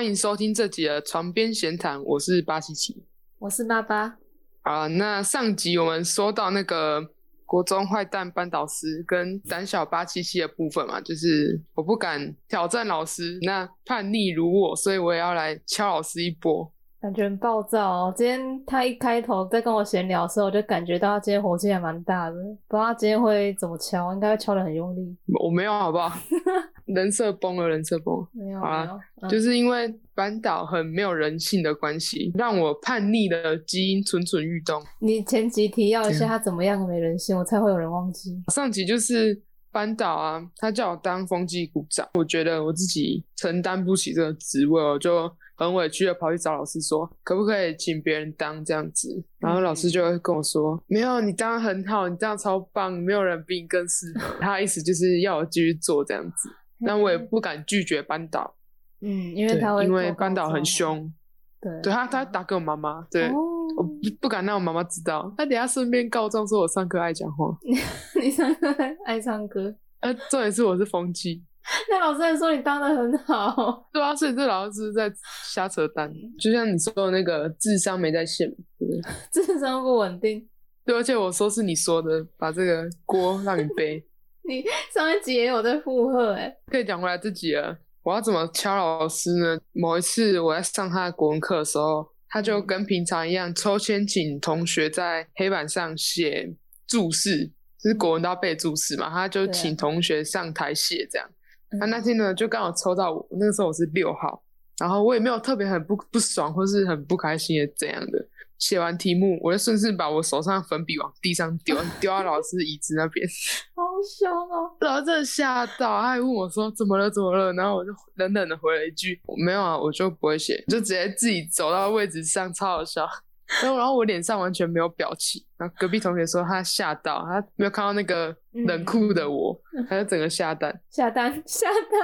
[0.00, 3.04] 欢迎收听这集的床边闲谈，我是巴西奇。
[3.38, 4.16] 我是爸爸。
[4.62, 7.06] 啊，那上集我们说到那个
[7.44, 16.72] 国中坏蛋班导师跟胆小八七七的部分嘛，就是我不敢挑战老师，那叛逆如我，所以我也要来敲老师一波。
[17.00, 18.14] 感觉很暴躁哦。
[18.14, 22.36] 今天他一开头在跟我闲聊的时候，我就感觉到他今天火气还蛮大的，
[22.68, 25.16] 不知道他今天会怎么敲，应该会敲得很用力。
[25.42, 26.12] 我没有，好不好？
[26.84, 28.28] 人设崩了，人设崩了。
[28.32, 34.82] 没有，啊没有，嗯就是因为班导很没有人性的关系，让我叛逆的基因蠢蠢欲动。
[34.98, 38.42] 你前集提要一下他怎么样没人性，我才会有人忘记。
[38.52, 39.40] 上集就是
[39.72, 45.30] 班导啊，他叫我当风纪股长，我觉得我自己承担不起这个职位，我就
[45.66, 49.22] 很委屈的跑去找老师说，可不可以请别人当这样子？
[49.38, 54.36] 然后老师就会跟我说，没有，你当然很好，你这样超棒，没有人比你更适合。
[54.40, 56.48] 他的意思就是要我继续做这样子，
[56.84, 58.56] 但我也不敢拒绝班导，
[59.00, 61.12] 嗯，因为他会因为班导很凶，
[61.60, 63.28] 对对他他打给我妈妈，对。
[63.28, 67.56] 哦我不不敢让我妈妈知道，他等下顺便告状说我上课爱讲话。
[68.20, 68.66] 你上课
[69.06, 71.44] 爱唱歌，呃，重点是我是风纪，
[71.90, 73.88] 那老师还说你当的很好。
[73.92, 75.12] 对啊，所以这老师是在
[75.44, 78.50] 瞎扯淡，就像你说的那个智商没在线？
[79.32, 80.48] 智商不稳定。
[80.84, 84.04] 对，而且我说是你说的，把这个锅让你背。
[84.48, 89.60] 你上一集也有在附和哎、可以讲回来自己了，我要怎么敲老师呢？
[89.72, 96.52] 某一次我在上他的国文课的时候，他就跟平常一样抽签请同学在黑板上写
[96.88, 97.46] 注释，
[97.78, 101.30] 就是国文都要背注释嘛，他就请同学上台写这样。
[101.70, 104.42] 嗯那那天呢，就刚好抽到我，那个时候我是六号，
[104.78, 108.26] 然后我也没有特别很不不爽或是很不开心的怎样的。
[108.58, 113.26] 写完题目，我就顺势把我手上的粉笔往地上丢，丢到老师椅子那边。
[113.74, 113.82] 好
[114.18, 114.70] 凶哦！
[114.80, 123.08] 然后真的吓到，他还问我说怎么了怎么了，然后我就冷冷的回了一句我没有啊，我就不会写，就直接自己走到位置上，超好笑。
[123.62, 129.58] 然后然后我脸上完全没有表情，然后隔壁同学说他吓到，他没有看到那个冷酷的我，
[129.88, 132.00] 他就整个下蛋，下蛋下蛋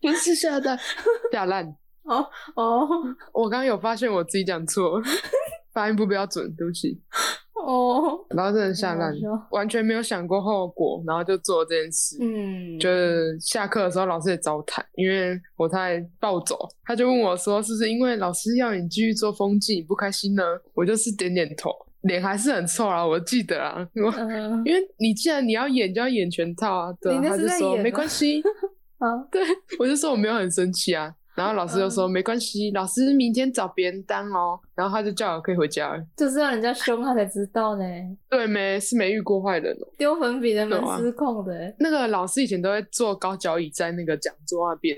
[0.00, 0.78] 不是下蛋，
[1.32, 1.66] 下烂。
[2.04, 2.88] 哦哦。
[3.32, 5.00] 我刚刚有发现我自己讲错，
[5.76, 6.98] 发音不标准，对不起。
[7.66, 9.12] 哦，然后真的吓烂，
[9.50, 12.16] 完全没有想过后果，然后就做这件事。
[12.20, 20.42] 嗯，就是下课的时候，老师也找我谈，因为我太暴走，他就问我说：“是不是因为老师要你继续做风纪，你不开心呢？”
[20.74, 21.70] 我就是点点头，
[22.02, 26.92] 脸还是很臭啊，我记得啊，我嗯因为你既然你要演，就要演全套啊。
[27.00, 28.40] 对他就说没关系，
[28.98, 29.42] 啊，对
[29.78, 31.12] 我就说我没有很生气啊。
[31.36, 34.58] 然后老师就嗯说、没关系，老师明天找别人当哦。
[34.74, 36.02] 然后他就叫我可以回家了。
[36.16, 37.84] 就是让人家凶他才知道呢，
[38.28, 39.86] 对没是没遇过坏人哦。
[39.98, 44.96] 丢粉笔的蛮失控的欸，那个老师以前都会坐高脚椅在那个讲桌那边，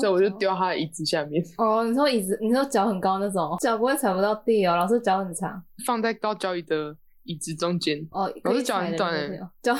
[0.00, 1.42] 所以我就丢到他的椅子下面。
[1.58, 7.98] 哦，你说椅子，你说脚很高那种，脚不会踩不到地哦，老师脚很长放在高脚椅的椅子中间。
[8.10, 9.76] 哦，可以踩的脚很短欸那个没有脚，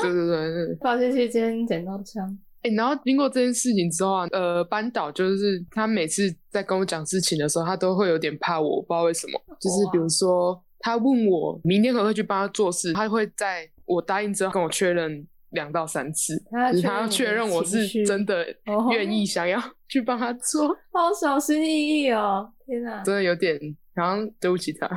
[0.00, 0.74] 对对对对。
[0.76, 9.40] 抱歉，期间剪刀枪，哎、然后经过这件事情之后啊，呃，班导就是他每次在跟我讲事情的时候，他都会有点怕我，我不知道为什么。
[9.60, 18.88] 就是比如说，他问我明天可不可以去帮他做事，他会在我答应之后跟我确认两到三次，他要确认我是真的哦。
[18.92, 23.58] 愿意想要 去帮他做， 好小心翼翼哦，天哪，真的有点
[23.96, 24.88] 好像对不起他。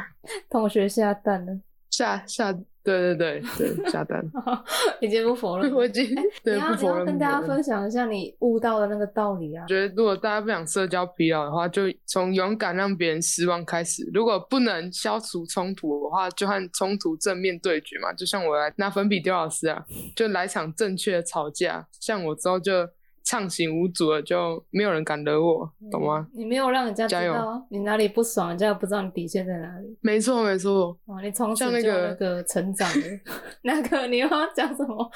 [0.50, 1.59] 同学下蛋了，
[1.90, 2.53] 下下，
[2.84, 4.22] 对对对对，下单。
[5.00, 5.76] 已经不否认了。
[5.78, 6.06] 我已经
[6.44, 7.00] 对不否认。
[7.00, 9.68] 要跟大家分享一下你悟到的那个道理啊我。
[9.68, 14.10] 觉得如果大家不想社交疲劳的话，就从勇敢让别人失望开始。
[14.14, 18.12] 如果不能消除冲突的话，就和冲突正面对决嘛。
[18.14, 19.84] 就像我来拿粉笔丢老师啊，
[20.16, 21.88] 就来场正确的吵架。
[22.00, 22.74] 像我之后就
[23.23, 26.28] 畅行无阻了，就没有人敢惹我，懂吗？
[26.34, 29.97] 你没有让人家知道你哪里不爽，人家也不知道你底线在哪里。
[30.01, 33.08] 没错没错，哇，你从小那个就有那个成长的
[33.64, 35.09] 那个，你又要讲什么？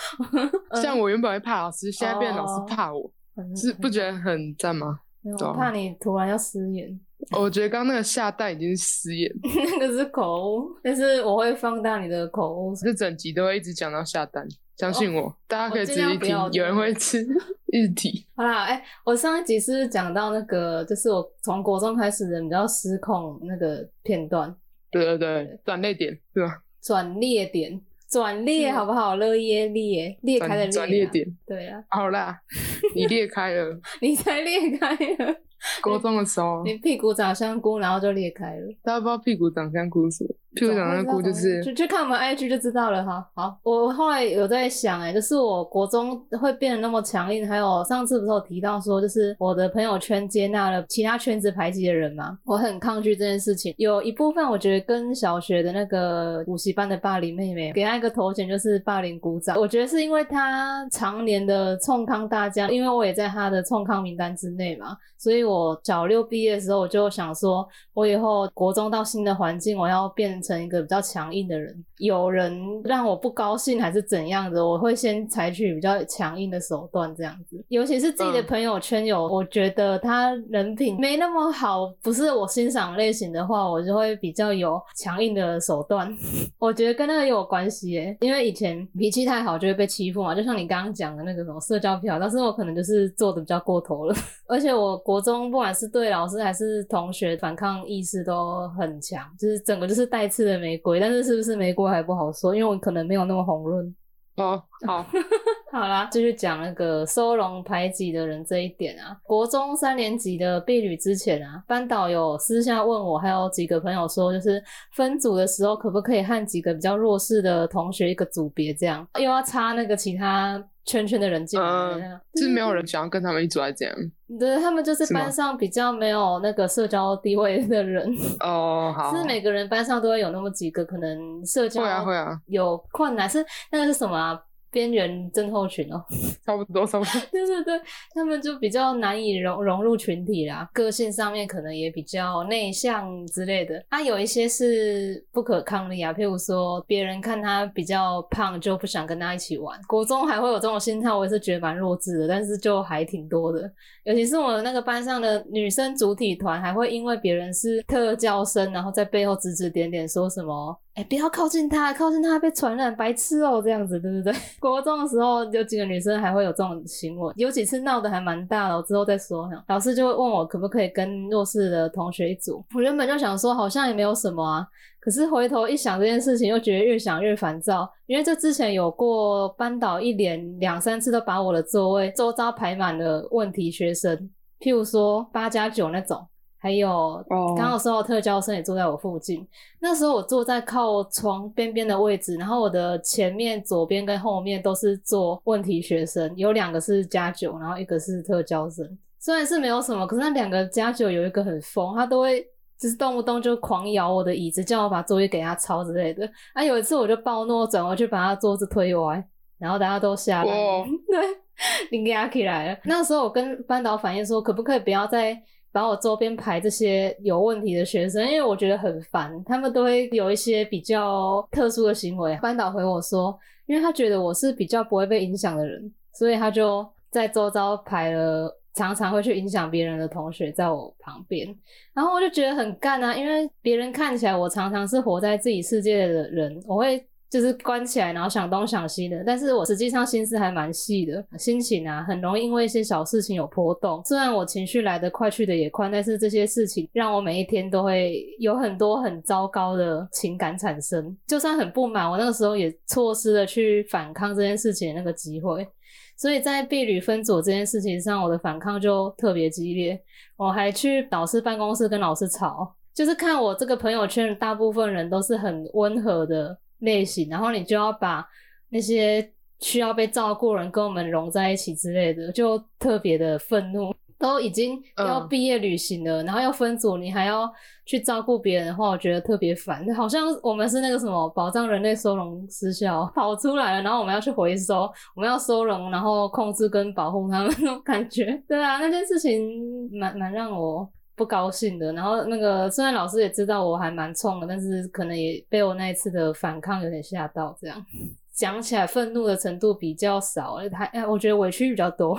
[0.71, 5.00] 嗯像我原本会怕老师，现在变成老哦师怕我，很是不觉得很赞吗？
[5.42, 6.98] 我怕你突然要失言，
[7.38, 9.30] 我觉得刚刚那个下蛋已经是失言，
[9.77, 12.74] 那个是口误，但是我会放大你的口误。
[12.75, 17.21] 这整集都会一直讲到下蛋，相信我，大家可以我尽仔细听有人会吃
[17.74, 18.25] 日体。
[18.35, 24.56] 好啦，哎、我上一集是讲到那个，就是我从国中开始人比较失控那个片段，
[24.91, 26.62] 对对对，转泪点对吧？
[26.79, 29.15] 转裂点，转裂好不好？
[29.15, 32.39] 勒耶裂，裂开的转转裂、点，对啊，好啦，
[32.95, 33.79] 你裂开了。
[34.00, 35.35] 你才裂开了，
[35.81, 38.68] 高中的时候，你屁股长香菇，然后就裂开了。
[38.83, 40.35] 大家不知道屁股长香菇是什么？
[40.57, 43.25] 屁股长得酷就是就去看我们 IG 就知道了哈。
[43.36, 53.74] 好，我后来有在想，哎，就是我国中会变得那么强硬，还有上次不是有提到说，就是我的朋友圈接纳了其他圈子排挤的人嘛，我很抗拒这件事情。
[53.77, 71.84] 有一部分我觉得跟小学的那个补习班的霸凌妹妹给她一个头衔就是霸凌鼓掌，我觉得是因为她常年的冲康大家，因为我也在她的冲康名单之内嘛，所以我小六毕业的时候我就想说，我以后国中到新的环境，我要变成一个比较强硬的人。
[71.98, 77.62] 有人让我不高兴还是怎样的，我会先采取比较强硬的手段这样子。
[77.70, 86.16] 尤其是自己的朋友圈有，我觉得他人品没那么好，不是我欣赏类型的话，我就会比较有强硬的手段。
[86.60, 94.16] 我觉得跟那个有关系耶，因为以前脾气太好就会被欺负嘛，就像你刚刚讲的那个什么社交癖好，但是我可能就是做的比较过头了。
[94.48, 101.00] 而且我国中不管是对老师还是同学，反抗意识都很强，就是整个就是带刺的玫瑰。
[101.00, 103.95] 但是是不是玫瑰还不好说，因为我可能没有那么红润。
[104.38, 105.03] 哦，好，
[105.74, 109.18] 好啦，继续讲那个收容排挤的人这一点啊。
[109.24, 114.63] 国中三年级的毕旅之前啊，班导有私下问我，还有几个朋友说，就是
[114.94, 120.63] 分组的时候可不可以和几个比较弱势的同学一个组别，这样又要插那个其他。
[120.88, 123.94] 圈圈的人进来，就是没有人想要跟他们一组来这样。
[124.39, 128.10] 对，他们就是班上比较没有那个社交地位的人。
[128.39, 129.16] 哦，好。
[129.16, 134.39] 是每个人班上都会有那么几个可能社交会啊会啊有困难，是那个是什么？
[134.77, 136.06] 边缘症候群哦，
[136.45, 137.13] 差不多，差不多。
[137.31, 137.81] 对对对，
[138.13, 143.83] 他们就比较难以融融入群体啦，个性上面可能也比较内向之类的。
[143.89, 149.81] 他有一些是不可抗力啊，譬如说别人看他比较胖就不想跟他一起玩。
[149.88, 153.71] 国中还会有这种心态，我也是觉得蛮弱智的，但是就还挺多的。
[154.03, 160.79] 尤其是我那个班上的女生主体团，还会因为别人是特教生，然后在背后指指点点，说什么。
[160.98, 164.34] 哎，不要靠近他，靠近他被传染，白痴哦，这样子对不对？
[164.60, 169.48] 国中的时候有几个女生还会有这种行为，有几次闹得还蛮大的，我之后再说。
[169.68, 174.68] 老师就会问我可不可以跟弱势的同学一组，我原本就想说好像也没有什么啊，
[175.00, 184.18] 可是回头一想这件事情，又觉得越想越烦躁，因为这之前有过班导一连两三次都把我的座位周遭排满了问题学生，
[184.60, 186.26] 譬如说八加九那种。
[186.59, 187.24] 还有
[187.56, 189.48] 刚好收到特教生也坐在我附近，
[189.80, 198.98] 那时候我坐在靠窗边边的位置，然后我的前面、左边跟后面都是坐问题学生，有两个是加九，然后一个是特教生。
[199.19, 202.42] 虽然是没有什么，可是那两个加九有一个很疯，他都会
[202.80, 206.27] 就是动不动就狂咬我的椅子，叫我把作业给他抄之类的。
[206.53, 209.24] 啊，有一次我就暴怒，转过去把他桌子推歪，
[209.60, 210.51] 然后大家都吓了，
[211.07, 211.21] 对，
[211.92, 212.80] 你给他起来了。
[212.83, 215.39] 那时候我跟班导反映说，可不可以不要再。
[215.77, 222.35] 把我周边排这些有问题的学生，因为我觉得很烦，他们都会有一些比较特殊的行为。
[222.41, 223.38] 班导回我说，
[223.68, 231.47] 因为他觉得我是比较不会被影响的人，所以他就在周遭排了常常会去影响别人的同学在我旁边，
[231.94, 237.07] 然后我就觉得很干啊，因为别人看起来我常常是活在自己世界的人，我会。
[237.29, 239.21] 就是关起来，然后想东想西的。
[239.25, 244.01] 但是我实际上心思还蛮细的，心情啊很容易因为一些小事情有波动。
[244.06, 251.18] 虽然我情绪来得快去的也快，但是这些事情让我每一天都会有很多很糟糕的情感产生。
[251.27, 255.67] 就算很不满，我那个时候也错失了去反抗这件事情的那个机会。
[256.15, 260.01] 所以在婢女分组这件事情上，我的反抗就特别激烈。
[260.36, 266.57] 我还去导师办公室跟老师吵，就是看我这个朋友圈大部分人都是很温和的。
[266.79, 268.27] 类型，然后你就要把
[268.69, 273.93] 那些需要被照顾人跟我们融在一起之类的，就特别的愤怒。
[274.19, 277.48] 都已经要毕业旅行了，然后要分组，你还要
[277.86, 279.88] 去照顾别人的话，我觉得特别烦。
[279.93, 288.41] 好像我们是那个什么保障人类收容失效跑出来了，然后我们要去回收，我们要收容，然后控制跟保护他们那种感觉。
[288.48, 290.91] 对啊，那件事情蛮蛮让我。
[291.17, 297.57] 不高兴的，然后那个虽然老师也知道我还蛮冲的，但是可能也被我那一次的反抗有点吓到。
[297.59, 297.83] 这样
[298.31, 302.13] 讲起来，愤怒的程度比较少，他哎，我觉得委屈比较多。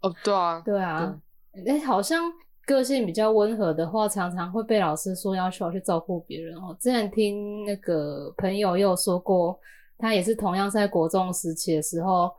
[0.00, 1.16] 哦，对啊，对啊，
[1.64, 2.24] 哎，好像
[2.66, 6.76] 个性比较温和的话，常常会被老师说要求去照顾别人哦。
[6.80, 9.56] 之前听那个朋友也有说过，
[9.96, 12.32] 他也是同样在国中时期的时候，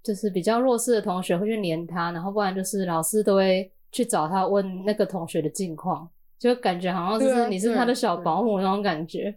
[0.00, 3.68] 就是比较弱势的同学会去黏他，然后不然就是老师都会。
[3.92, 9.34] 去找他问那个同学的近况，就感觉好像就是你是他的小保姆那种感觉，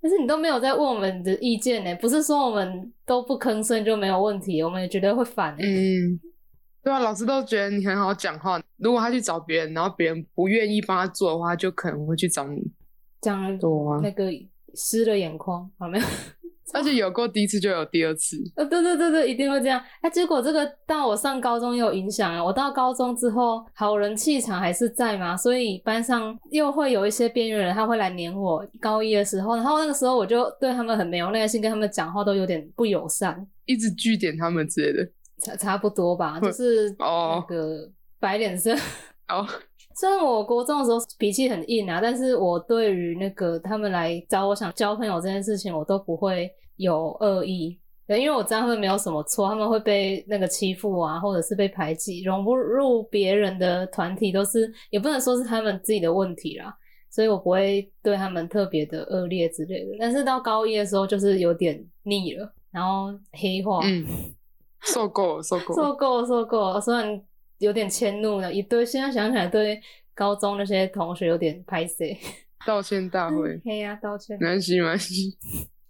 [0.00, 5.56] 但是你都没有在问我们的意见呢，不是说我们都不吭声就没有问题，我们也觉得会烦。
[5.58, 6.20] 嗯，
[6.82, 12.62] 对啊，老师都觉得你很好讲话，如果他去找别人，然后别人不愿意帮他做的话，就可能会去找你。
[13.20, 14.30] 讲多那个
[14.74, 16.04] 湿了眼眶，好没有？
[16.74, 19.80] 而且有过第一次就有第二次，呃，对对对对，一定会这样。
[20.00, 22.42] 哎，结果这个到我上高中有影响啊。
[22.42, 28.66] 我到高中之后，好人气场还是在嘛，所以班上又会有一些边缘人，他会来黏我。
[28.80, 35.08] 高一的时候，然后那个时候我就对他们很没有耐心，跟他们讲话都有点不友善，一直拒点他们之类的，
[35.40, 38.74] 差差不多吧，就是那个白脸色。
[39.28, 39.46] 哦，
[39.98, 47.80] 虽然我国中的时候脾气很硬啊，但是我对于那个他们来找我想交朋友这件事情，我都不会有恶意。
[48.06, 56.76] 对，因为我知道他们没有什么错，他们会被那个欺负啊，或者是被排挤，融不入别人的团体，都是也不能说是他们自己的问题啦。
[57.10, 59.96] 所以我不会对他们特别的恶劣之类的。
[59.98, 64.04] 但是到高一的时候，就是有点腻了，然后黑化，嗯，
[64.82, 66.78] 受够了，受够， 受够，受够。
[66.82, 67.18] 虽然。
[67.58, 68.84] 有点迁怒了，一堆。
[68.84, 69.80] 现在想起来，对
[70.14, 72.04] 高中那些同学有点拍死。
[72.66, 73.56] 道歉大会。
[73.58, 74.36] 可以啊，道歉。
[74.40, 75.36] 没关系，没关系。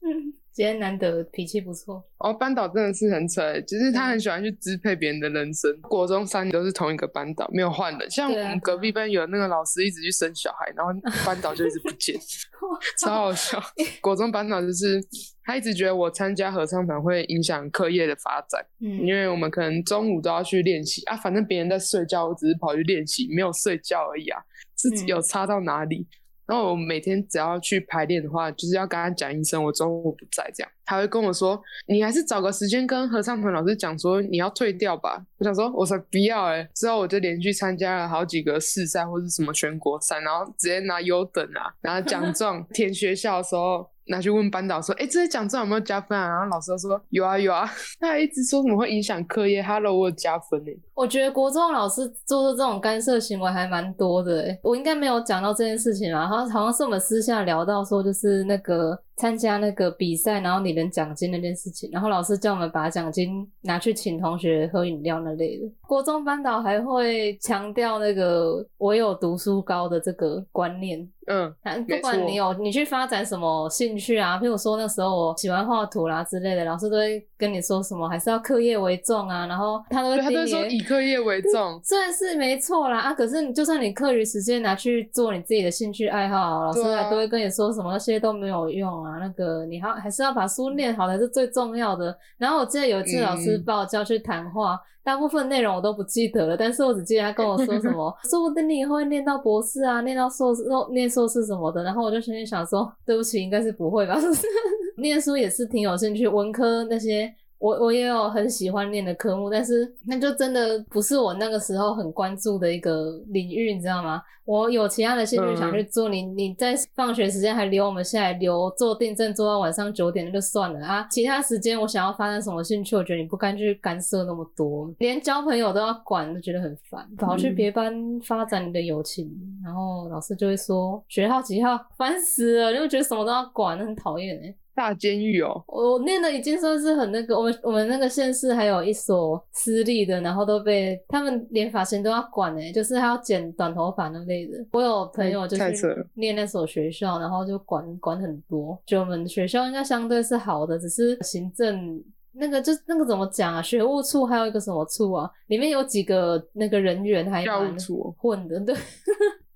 [0.53, 5.71] 今天难得脾气不错哦，班导真的是很扯，就是他很喜欢去支配别人的人生。
[5.83, 8.11] 国中三年都是同一个班导，没有换人。
[8.11, 10.91] 像我们隔壁班有那个老师一直去生小孩，然后
[11.27, 12.19] 班导就一直不见，
[13.05, 13.63] 超好笑。
[14.01, 14.99] 国中班导就是
[15.47, 24.43] 他一直觉得我参加合唱团会影响课业的发展，嗯，因为我们可能中午都要去练习啊，反正别人在睡觉，我只是跑去练习，没有睡觉而已啊，
[24.75, 26.05] 自己有差到哪里？
[26.47, 36.67] 然后我每天只要去排练的话，就是要跟他讲一声我中午不在，这样他会跟我说：“你还是找个时间跟合唱团老师讲说你要退掉吧。”我想说，我才不要哎！
[36.75, 43.87] 之后我就连续参加了好几个试赛或是什么全国赛，然后直接拿优等啊，然后奖 状填学校的时候。
[44.09, 50.71] 拿去问班导说：“哎，这些奖状有没有加分啊？”然后老师说：“有啊，有啊。”他还一直说什么会影响课业，Hello，我有加分呢。
[50.95, 58.97] 我觉得国中老师做的这种干涉行为还蛮多的诶我应该没有讲到这件事情啊，好像是我们私下聊到说，就是那个。
[59.17, 65.67] 参加那个比赛，然后领人奖金那件事情，然后老师叫我们把奖金拿去请同学喝饮料那类的。
[65.87, 71.09] 国中班导还会强调那个我有读书高的这个观念。
[71.27, 71.55] 嗯，
[71.87, 89.05] 不管你有你去发展什么兴趣啊，譬如说那时候我喜欢画图啦之类的，老师都会跟你说什么还是要课业为重啊，然后他都会他都说以课业为重， 虽然是没错啦啊，可是就算你课余时间拿去做你自己的兴趣爱好，老师还都会跟你说什么那些都没有用。
[89.05, 92.17] 啊，那个你还还是要把书念好才是最重要的。
[92.39, 101.85] 然后我记得有一次老师把我叫去谈话，大部分内容我都不记得了，但是我只记得他跟我说什么， 说不定你以后会念到博士啊，念到硕士，念硕士什么的。
[101.85, 104.19] 然后我就心里想说，对不起，应该是不会吧？
[104.99, 107.33] 念书也是挺有兴趣，文科那些。
[107.59, 114.23] 我我也有很喜欢念的科目，但是那就真的不是我那个时候很关注的一个领域，你知道吗？
[114.45, 127.05] 我有其他的兴趣想去做，你你在放学时间还留我们下来留做订正做到晚上九点那就算了啊，其他时间我想要发展什么兴趣，我觉得你不该去干涉那么多，连交朋友都要管，就觉得很烦。
[127.17, 129.29] 跑去别班发展你的友情，
[129.65, 134.55] 然后老师就会说学号几号，烦死了，就觉得什么都要管，很讨厌哎。
[134.77, 144.59] 大监狱哦，我念的已经算是很那个，我们我们那个县市还有一所私立的，然后都被他们连发型都要管哎，就是还要剪短头发那类的。
[144.73, 148.79] 我有朋友就是念那所学校，然后就管管很多。
[148.85, 153.63] 就我们学校应该相对是好的，只是行政那个就那个怎么讲啊？
[153.63, 155.31] 学务处还有一个什么处啊？
[155.47, 158.77] 里面有几个那个人员还教务处混的，对。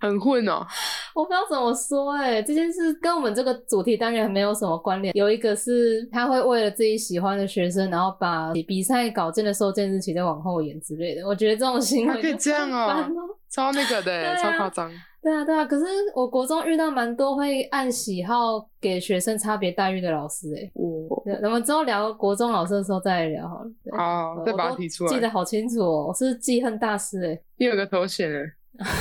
[0.01, 0.67] 很混哦，
[1.15, 5.15] 我不知道怎么说哎，这件事跟我们这个主题当然没有什么关联。
[5.15, 11.27] 有一个是他会为了自己喜欢的学生，然后把比赛稿件的收件日期再往后延之类的。
[11.27, 13.07] 我觉得这种行为可以这样哦，
[13.51, 14.91] 超那个的，超夸张。
[15.23, 15.67] 对啊，对啊。
[15.67, 20.71] 可是我国中遇到蛮多会按喜好给学生差别待遇的老师哎。
[20.73, 23.71] 我，那么之后聊国中老师的时候再聊好了。
[23.99, 25.13] 好，再把它提出来。
[25.13, 27.39] 记得好清楚哦，我是记恨大师哎。
[27.59, 28.51] 你有个头衔哎。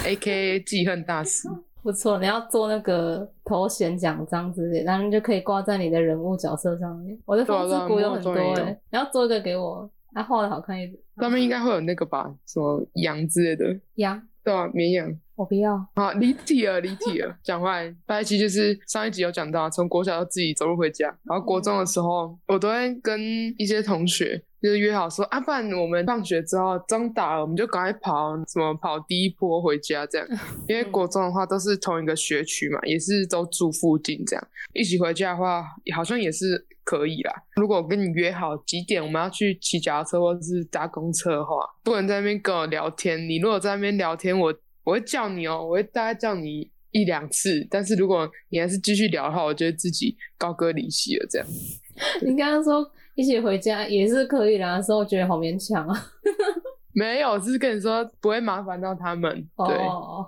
[0.06, 1.48] A K A 记恨大师，
[1.82, 7.18] 不错，你要做那个头衔奖章之类，然后你就可以挂在你的人物角色上面。
[7.26, 10.98] 我的风之谷有很多哎，你要做一个给我，他画的好看一点。
[11.18, 15.10] 上面应该会有那个吧，什么羊之类的羊，对啊，绵羊。
[15.40, 15.82] 我不要。
[15.96, 17.34] 好，离题了，离题了。
[17.42, 23.18] 讲回来，大一期就是上一集有讲到，从国小要自己走路回家，然后国中的时候，我都会跟
[23.58, 24.44] 一些同学。
[24.62, 30.28] 就是约好说啊，不然我们放学之后中打了，我们就赶快跑，什么跑第一波回家这样。
[30.68, 35.64] 因为国中的话都是同一个学区嘛，也是都住附近这样，一起回家的话
[35.96, 37.34] 好像也是可以啦。
[37.56, 43.18] 如果我跟你约好几点我们要去骑脚踏车或者是搭公车的话，不能在那边跟我聊天。
[43.18, 44.54] 你如果在那边聊天，我
[44.90, 51.28] 我会叫你哦，我会大概叫你一两次，但是如果你还是继续聊的话，我觉得自己高歌离席了。
[51.30, 51.48] 这样，
[52.26, 56.12] 你刚刚说一起回家也是可以的，时候觉得好勉强啊。
[56.92, 59.32] 没有，只是跟你说不会麻烦到他们。
[59.58, 59.78] 对，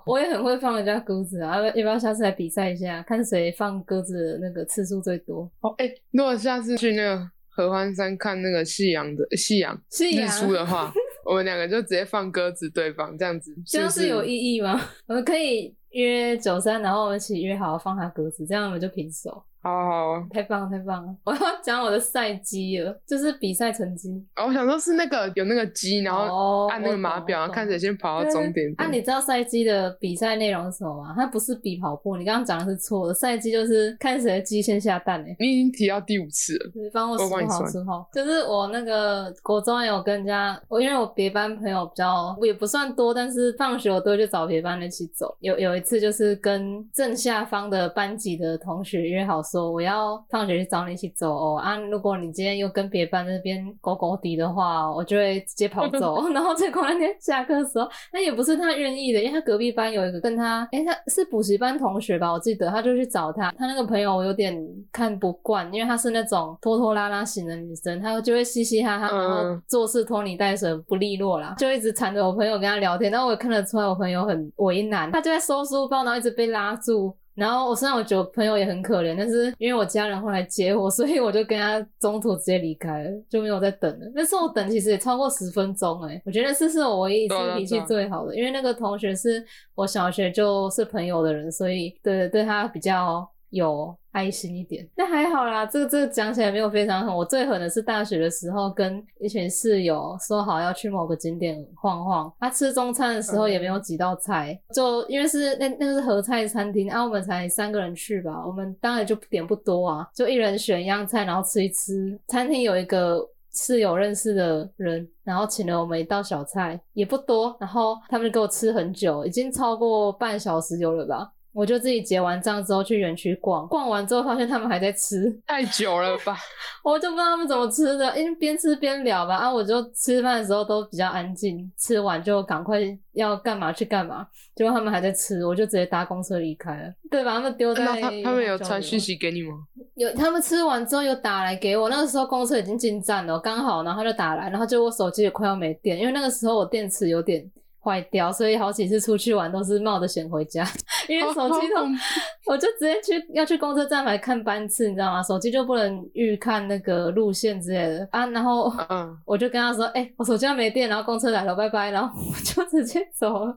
[0.06, 5.50] 我也很会放人家鸽子啊，要不要下次来比赛一下，看谁放鸽子的那个次数最多？
[5.60, 14.80] 哦，哎，如果下次去那个合欢山看那个夕阳的夕阳日出的话，我们两个就直接放鸽子对方，这样子这样是有意义吗？
[15.06, 19.44] 我们可以约九三，然后我们一起约好放他鸽子，这样我们就平手。
[19.62, 21.16] 好好，太棒了，太棒了！
[21.22, 24.10] 我要讲我的赛绩了，就是比赛成绩。
[24.34, 28.74] 哦，我想说是那个有那个鸡，然后按那个码表，看谁先跑到终点。
[28.76, 31.14] 啊，你知道赛机的比赛内容是什么吗？
[31.16, 33.14] 它不是比跑步，你刚刚讲的是错的。
[33.14, 35.36] 赛机就是看谁的鸡先下蛋诶。
[35.38, 38.08] 你已经提到第五次了，你帮我数好数好。
[38.12, 45.36] 就是我那个国中有跟人家，我因为我别班朋友比较也不算多，但是放学我都去找别班的一起走。
[45.38, 49.40] 有有一次就是跟正下方的班级的同学约好。
[49.52, 51.76] 说我要放学去找你一起走哦啊！
[51.76, 56.26] 如果你今天又跟别班那边勾勾底的话，我就会直接跑走。
[56.32, 62.32] 然后结果那天下课的时候，那也不是他愿意的，因为他隔壁班有一个跟他，哎，他是补习班同学吧？
[62.32, 64.58] 我记得他就去找他，他那个朋友我有点
[64.90, 73.12] 看不惯，因为他是那种拖拖拉拉型的女生，他就会嘻嘻哈哈，然后做事拖泥带水，不利落啦，就一直缠着我朋友跟他聊天。
[73.12, 77.14] 但我也看得出来我朋友很为难，他就在收书包，然后一直被拉住。
[77.34, 84.06] 然后我虽然我觉得朋友也很可怜，但是因为我家人后来接我， 所以我就跟他中途直接离开了，就没有再等了。
[84.14, 93.28] 那时候我等其实也超过十分钟哎，我觉得这是我唯一一次脾气最好的，因为那个同学是我小学就是朋友的人，所以对对他比较。
[93.52, 95.64] 有爱心一点，那还好啦。
[95.64, 97.14] 这个这个讲起来没有非常狠。
[97.14, 102.32] 我最狠的是大学的时候，跟一群室友说好要去某个景点晃晃。
[102.40, 112.18] 他吃中餐的时候也没有几道菜，就因为是那那个是合菜餐厅，啊我们才三个人去吧，我们当然就点不多啊，就一人选一样菜，然后吃一吃。
[112.28, 113.22] 餐厅有一个
[113.54, 121.30] 室友认识的人，然后请了我们一道小菜，也不多，然后他们就给我吃很久，已经超过半小时有了吧。
[121.52, 126.36] 我就自己结完账之后去园区逛，逛完之后发现他们还在吃， 太久了吧？
[126.82, 129.36] 我就不知道他们怎么吃的，因为边吃边聊吧。
[129.36, 132.80] 啊，我就吃饭的时候都比较安静，吃完就赶快
[133.12, 134.26] 要干嘛去干嘛。
[134.54, 137.34] 结果他们还在吃，我就直接搭公车离开了，对把？
[137.34, 139.54] 他们丢在他他们有传讯息给你吗？
[139.94, 141.88] 有，他们吃完之后有打来给我。
[141.88, 147.50] 那个时候公车已经进站了，刚好，然后就打来，然后就我手机也快要没电，因为那个时候我电池有点。
[147.82, 150.64] 坏掉，所以好几次出去玩都是冒着险回家，
[151.08, 151.82] 因为手机都，
[152.52, 155.22] 我就直接去要去公车站牌看班次，你知道吗？
[155.22, 158.24] 手机就不能预看那个路线之类的啊。
[158.26, 158.72] 然后
[159.26, 163.56] 我就跟他说：“哎，我手机要没电，然后公车来了，拜拜。”然后我就直接走了。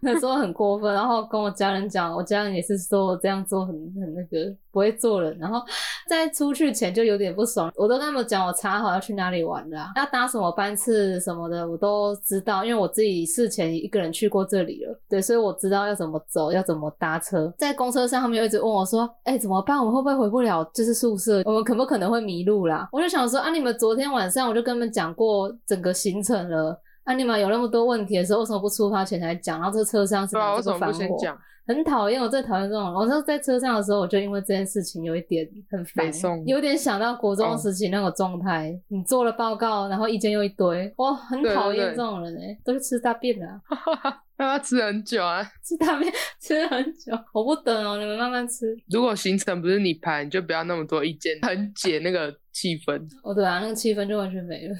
[0.00, 4.56] 那时候很过分，然后跟我家人讲，我家人也是说我这样做很很那个。
[4.70, 5.60] 不会做人，然后
[6.08, 7.72] 在出去前就有点不爽。
[7.74, 15.00] 我都跟他们讲，我查好要去哪里玩的，要搭什么班次什么的，我都知道，因为我自己事前一个人去过这里了。
[15.08, 17.52] 对，所以我知道要怎么走，要怎么搭车。
[17.58, 19.76] 在公车上，他们又一直问我说：“哎，怎么办？
[19.78, 20.62] 我们会不会回不了？
[20.72, 29.58] 就是宿舍，我们可不可能会迷路啦？”我就想说：“啊，你们昨天晚上我就跟他们讲过整个行程了，啊，你们有那么多问题的时候，为什么不出发前才讲？
[29.58, 31.18] 然后这车上是哪个烦我？”
[31.66, 32.94] 很讨厌，我最讨厌这种。
[32.94, 36.10] 我说在车上的时候，我就因为这件事情有一点很烦，
[36.46, 38.78] 有点想到国中时期那个状态。
[38.88, 43.46] 你做了报告，然后意见又一堆，哇很讨厌这种人哎，都是吃大便的。
[44.36, 48.76] 让他吃很久啊， 吃大便吃很久，我不等哦，你们慢慢吃。
[48.90, 53.00] 如果行程不是你排，你就不要那么多意见，很解那个气氛。
[53.22, 54.74] 哦，对啊，那个气氛就完全没了。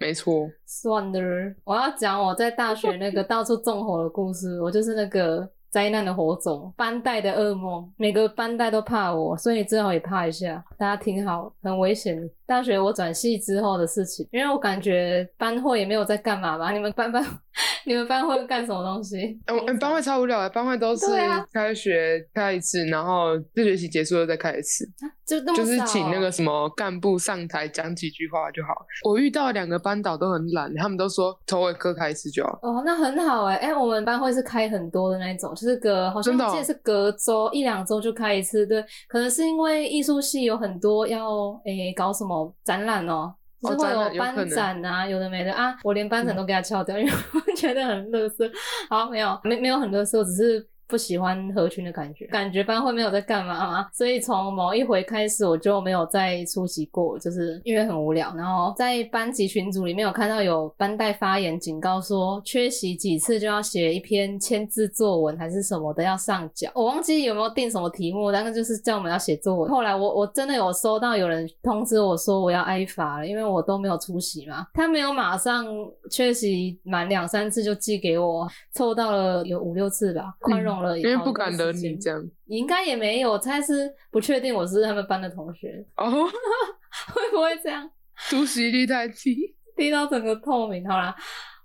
[0.00, 0.50] 没错。
[0.66, 5.48] 算了，我要讲我在大学那个到处纵火的故事，我就是那个。
[5.70, 10.60] 灾难的火种，班代的噩梦，每个班代都怕我，所以你最好也怕一下。
[10.76, 12.28] 大家听好，很危险。
[12.44, 16.72] 大学我转系之后的事情，因为我感觉班会也没有在干嘛吧？
[16.72, 17.24] 你们班班，
[17.84, 19.38] 你们班会干什么东西？
[19.46, 21.06] 嗯，班会超无聊的，班会都是
[21.52, 24.88] 开学开一次，然后这学期结束了再开一次，
[25.26, 28.70] 就就是请那个什么干部上台讲几句话就好。
[29.04, 32.58] 我遇到两个班导都很懒，他们都说头尾课开一次就好。
[32.62, 41.28] 哦，那很好哎，哎，我们班会是开很多的那种，就是隔好像记得是隔周一两周就开一次，对，可能是因为艺术系有很多要
[41.64, 42.54] 诶搞什么。
[42.64, 43.34] 展览哦，
[43.68, 48.50] 是会有班展啊，有的没的啊，我连班展都给他敲掉，因为我觉得很乐色。
[48.88, 58.34] 好，没有，没没有很乐色，只是不喜欢合群的感觉，感觉班会没有在干嘛嘛，所以从某一回开始我就没有再出席过，就是因为很无聊。
[58.36, 66.70] 然后在班级群组里面有看到有班代发言警告说，缺席几次就要写一篇签字作文还是什么的要上缴。
[66.74, 69.68] 我忘记有没有定什么题目，但是就是叫我们要写作文。
[69.70, 74.66] 后来我我真的有收到有人通知我说我要挨罚了，因为我都没有出席嘛。
[74.74, 75.64] 他没有马上
[76.10, 80.98] 缺席满两三次就寄给我，凑到了有五六次吧，宽容了。
[80.98, 86.10] 因为不敢惹你这样，应该也没有，猜是不确定我是他们班的同学哦，
[87.14, 87.88] 会不会这样？
[88.28, 90.86] 出席率太低，低到整个透明。
[90.88, 91.14] 好啦，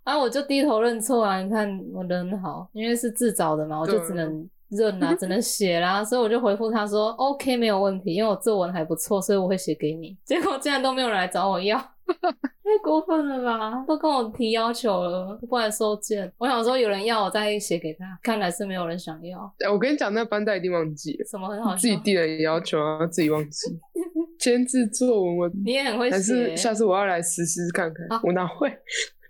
[0.06, 1.41] 然后我就低头认错啊！
[1.41, 6.01] 你看我人很好，因为是自找的嘛，我就只能认啊，只能写啦。
[6.06, 11.78] 所以我就回复他说：“OK，没有问题，因为我作文还不错，所以我会写给你。”结果竟然都没有人来找我要。
[12.65, 13.84] 太过分了吧！
[13.88, 16.32] 都跟我提要求了，不来收件。
[16.38, 18.06] 我想说有人要，我再写给他。
[18.24, 19.39] 看来是没有人想要。
[19.72, 21.26] 我跟你讲，那班代一定忘记了。
[21.26, 21.76] 什么很好？
[21.76, 23.80] 自己递的要求啊，自己忘记。
[24.39, 26.15] 签字作文，我你也很会写。
[26.15, 28.20] 还是下次我要来实施看看。
[28.24, 28.70] 我哪会？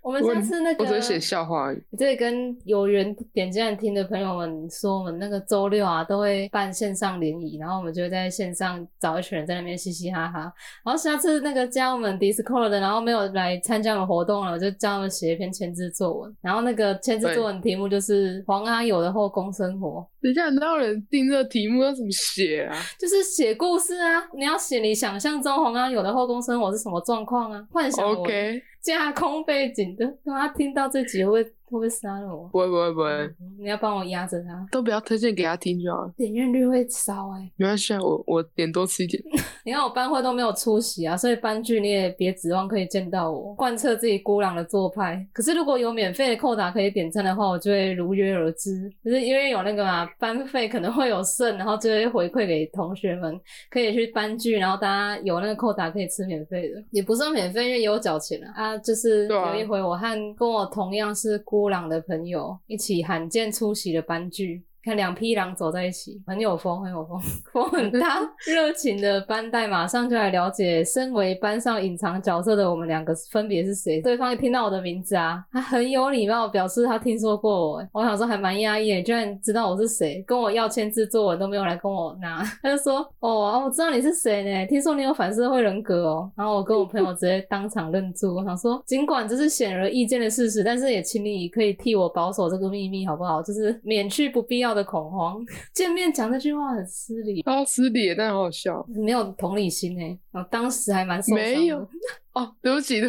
[0.06, 1.82] 我们上次那个，我只写笑话而已。
[1.98, 10.42] 这跟有缘点进来听的朋友们说，我们那个周六啊，都会办线上联谊，然后我们就在线上找一群人在那边嘻嘻哈哈。
[10.84, 16.36] 然后下次那个加我们 Discord 的，然后没有来参加我们活动了，我就叫他们写一篇签字作文。
[16.40, 20.08] 然后那个签字作文题目就是黄阿友的后宫生活。
[20.22, 22.76] 等一下，哪有人定这个题目要怎么写啊？
[22.96, 24.22] 就是写故事啊！
[24.36, 27.66] 你要写你想象中黄阿友的后宫生活是什么状况啊？
[27.72, 28.62] 幻想 OK。
[28.86, 32.48] 架空背景的，他听到这集会会不会杀了我？
[32.48, 36.12] 不会不会不会，你要帮我压着他，都不要推荐给他听就好了。
[36.16, 39.22] 点阅率会烧哎，没关系，我我点多吃一点。
[39.64, 45.26] 你看我班会都没有出席啊，所以班剧你也别指望可以见到我，贯彻自己孤狼的做派。
[45.32, 48.90] 可是如果有免费的扣打可以点赞的话，我就会如约而至。
[49.04, 53.38] 就是因为有那个嘛，班费可能会有剩，然后就会回馈给同学们，
[53.70, 58.76] 可以去班剧，然后大家有那个扣打可以吃免费的，也不算免费，因为也有缴钱啊。
[58.78, 64.64] 就是有一回我和跟我同样是孤狼的朋友一起罕见出席了班剧。
[64.86, 67.20] 看两匹狼走在一起，很有风，很有风，
[67.52, 68.20] 风很大。
[68.46, 74.00] 热情的班代马上就来了解，身为班上隐藏角色的我们两个分别是谁。
[74.00, 77.88] 对方一听到我的名字啊，他很有礼貌，表示他听说过我。
[77.92, 82.44] 我想说还蛮压抑，居然知道我是谁，跟我要签字作文都没有来跟我拿。
[82.62, 88.36] 他就说：“哦，我知道你是谁呢，听说你有反社会人格哦。”然后我跟我朋友直接当场愣住。
[88.36, 93.42] 我想说，尽管这是显而易见的事实，但是也请你可以替我保守这个秘密，好不好？
[93.42, 94.75] 就是免去不必要。
[94.76, 101.78] 的恐慌， 见面讲这句话很失礼，超失礼，但很好笑，没有同理心哎，我当时还蛮没有。
[102.34, 103.00] 哦，对不起，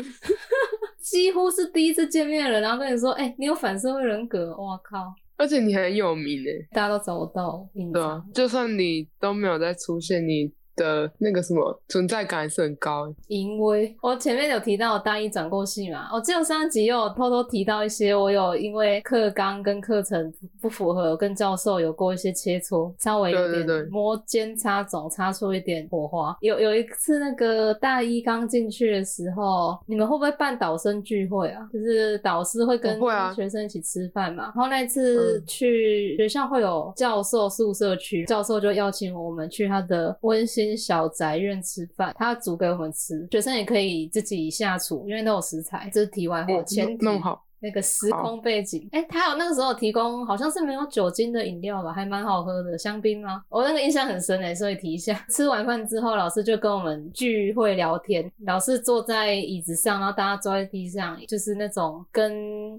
[1.01, 10.51] 几乎是第一次见面了，然后跟你说，哎，你有反社会人格，我靠，而且你很有名哎，大家都找不到，对啊，就算你都没有再出现，你。
[10.77, 26.37] 的那个什么存在感还是很高，因为我前面有提到我大一转过系嘛，我只有上集有偷偷提到一些，我有因为课纲跟课程不符合，跟教授有过一些切磋，稍微有点摸肩擦踵，擦出一点火花。
[26.41, 31.67] 有有一次那个大一刚进去的时候，你们会不会办导生聚会啊？
[31.73, 32.99] 就是导师会跟
[33.35, 34.43] 学生一起吃饭嘛。
[34.43, 40.66] 然后那次去学校会有教授宿舍区，教授就邀请我们去他的温馨。
[40.75, 45.89] 小宅院吃饭，他煮给我们吃，学生也可以自己下厨，因为都有食材。
[45.93, 47.43] 这是题外话，前提弄好。
[47.60, 53.41] 那个时空背景，哎，他有那个时候提供，好像是没有酒精的饮料吧，还蛮好喝的，香槟吗？
[53.49, 55.19] 我那个印象很深哎，所以提一下。
[55.27, 62.32] 吃完饭之后，老师就跟我们聚会聊天，老师坐在椅子上，然后大家坐在地上，就是那种跟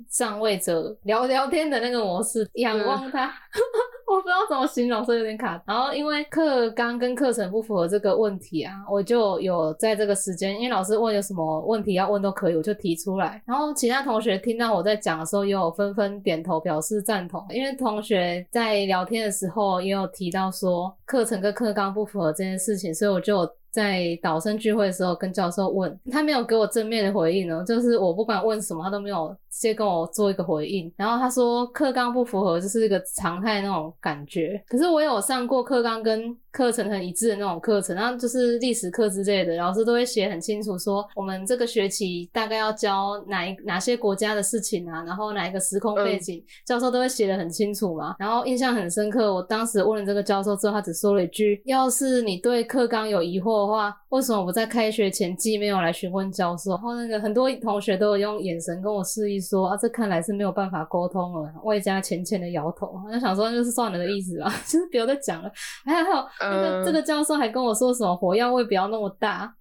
[0.09, 3.29] 上位者聊聊天的那个模式，仰望他。
[4.11, 5.63] 我不知道怎么形容，所以有点卡。
[5.67, 13.43] 然后因为课纲跟课程不符合这个问题啊，我就有在这个时间，因为老师问有什么问题要问都可以，我就提出来。
[13.45, 17.45] 然后其他同学听到我在讲的时候，也有纷纷点头表示赞同。
[17.51, 23.49] 因为同学在聊天的时候也有提到说课程跟课纲不符合这件事情，所以我就。
[23.71, 30.93] 在导生聚会的时候，跟教授问他没有给我正面的回应呢，就是我不管问什么，他都没有直接跟我做一个回应。
[30.97, 34.63] 然后他说课纲不符合，就是一个常态那种感觉。
[34.69, 48.17] 可是我有上过课纲跟课程很一致的那种课程，然后就是历史课之类的，老师都会写很清楚，说我们这个学期大概要教哪一哪些国家的事情啊，然后哪一个时空背景，教授都会写的很清楚嘛。
[48.19, 53.58] 然后印象很深刻，我当时问了这个教授之后，他只说了一句：要是你对课纲有疑惑。
[53.59, 56.71] 过的话，为什么我在开学前既没有来询问教授？
[56.71, 65.51] 然后那个很多同学都有用眼神跟我示意说啊，这看来是没有办法沟通了，外加浅浅的摇头，我就想说就是算了的意思吧， 就是不要再讲了。
[65.85, 69.53] 还有还有那个、嗯这个教授还跟我说什么火药味不要那么大，